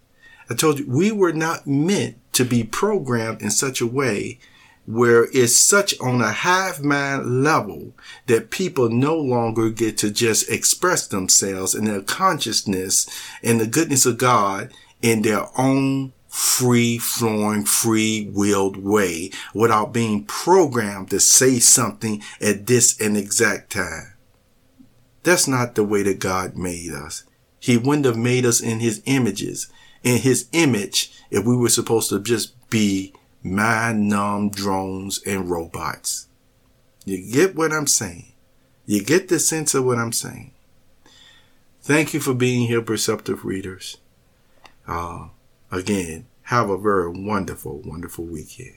I 0.51 0.55
told 0.55 0.79
you 0.79 0.87
we 0.89 1.13
were 1.13 1.33
not 1.33 1.67
meant 1.67 2.17
to 2.33 2.45
be 2.45 2.65
programmed 2.65 3.43
in 3.43 3.51
such 3.51 3.81
a 3.81 3.87
way 3.87 4.39
where 4.87 5.25
it's 5.33 5.57
such 5.57 5.99
on 6.01 6.21
a 6.21 6.31
hive 6.31 6.83
mind 6.83 7.43
level 7.43 7.93
that 8.27 8.51
people 8.51 8.89
no 8.89 9.17
longer 9.17 9.69
get 9.69 9.99
to 9.99 10.11
just 10.11 10.49
express 10.49 11.07
themselves 11.09 11.75
in 11.75 11.85
their 11.85 12.03
consciousness 12.03 13.09
and 13.43 13.61
the 13.61 13.67
goodness 13.67 14.07
of 14.07 14.19
God 14.19 14.73
in 15.03 15.23
their 15.23 15.47
own 15.59 16.13
free 16.29 16.99
flowing, 16.99 17.65
free 17.65 18.31
willed 18.33 18.77
way 18.77 19.31
without 19.55 19.93
being 19.93 20.25
programmed 20.25 21.11
to 21.11 21.19
say 21.19 21.59
something 21.59 22.23
at 22.41 22.67
this 22.67 23.01
and 23.01 23.17
exact 23.17 23.73
time. 23.73 24.13
That's 25.25 25.49
not 25.49 25.75
the 25.75 25.83
way 25.83 26.05
that 26.05 26.21
God 26.21 26.57
made 26.57 26.93
us. 26.93 27.25
He 27.66 27.76
wouldn't 27.76 28.07
have 28.07 28.16
made 28.16 28.46
us 28.46 28.61
in 28.61 28.79
his 28.79 29.02
images, 29.07 29.66
in 30.05 30.18
his 30.18 30.46
image, 30.52 31.11
if 31.33 31.44
we 31.44 31.57
were 31.57 31.68
supposed 31.68 32.11
to 32.11 32.20
just 32.20 32.55
be 32.70 33.12
mind 33.42 34.09
numb 34.09 34.50
drones 34.50 35.20
and 35.26 35.50
robots. 35.50 36.29
You 37.05 37.29
get 37.29 37.57
what 37.57 37.72
I'm 37.72 37.88
saying? 37.88 38.35
You 38.87 39.02
get 39.02 39.26
the 39.26 39.40
sense 39.40 39.74
of 39.74 39.85
what 39.85 39.98
I'm 39.98 40.12
saying? 40.12 40.52
Thank 41.83 42.14
you 42.14 42.20
for 42.20 42.35
being 42.35 42.68
here, 42.68 42.83
perceptive 42.83 43.44
readers. 43.44 43.96
Uh, 44.87 45.31
again, 45.72 46.29
have 46.42 46.70
a 46.70 46.79
very 46.79 47.11
wonderful, 47.11 47.83
wonderful 47.85 48.26
weekend. 48.26 48.76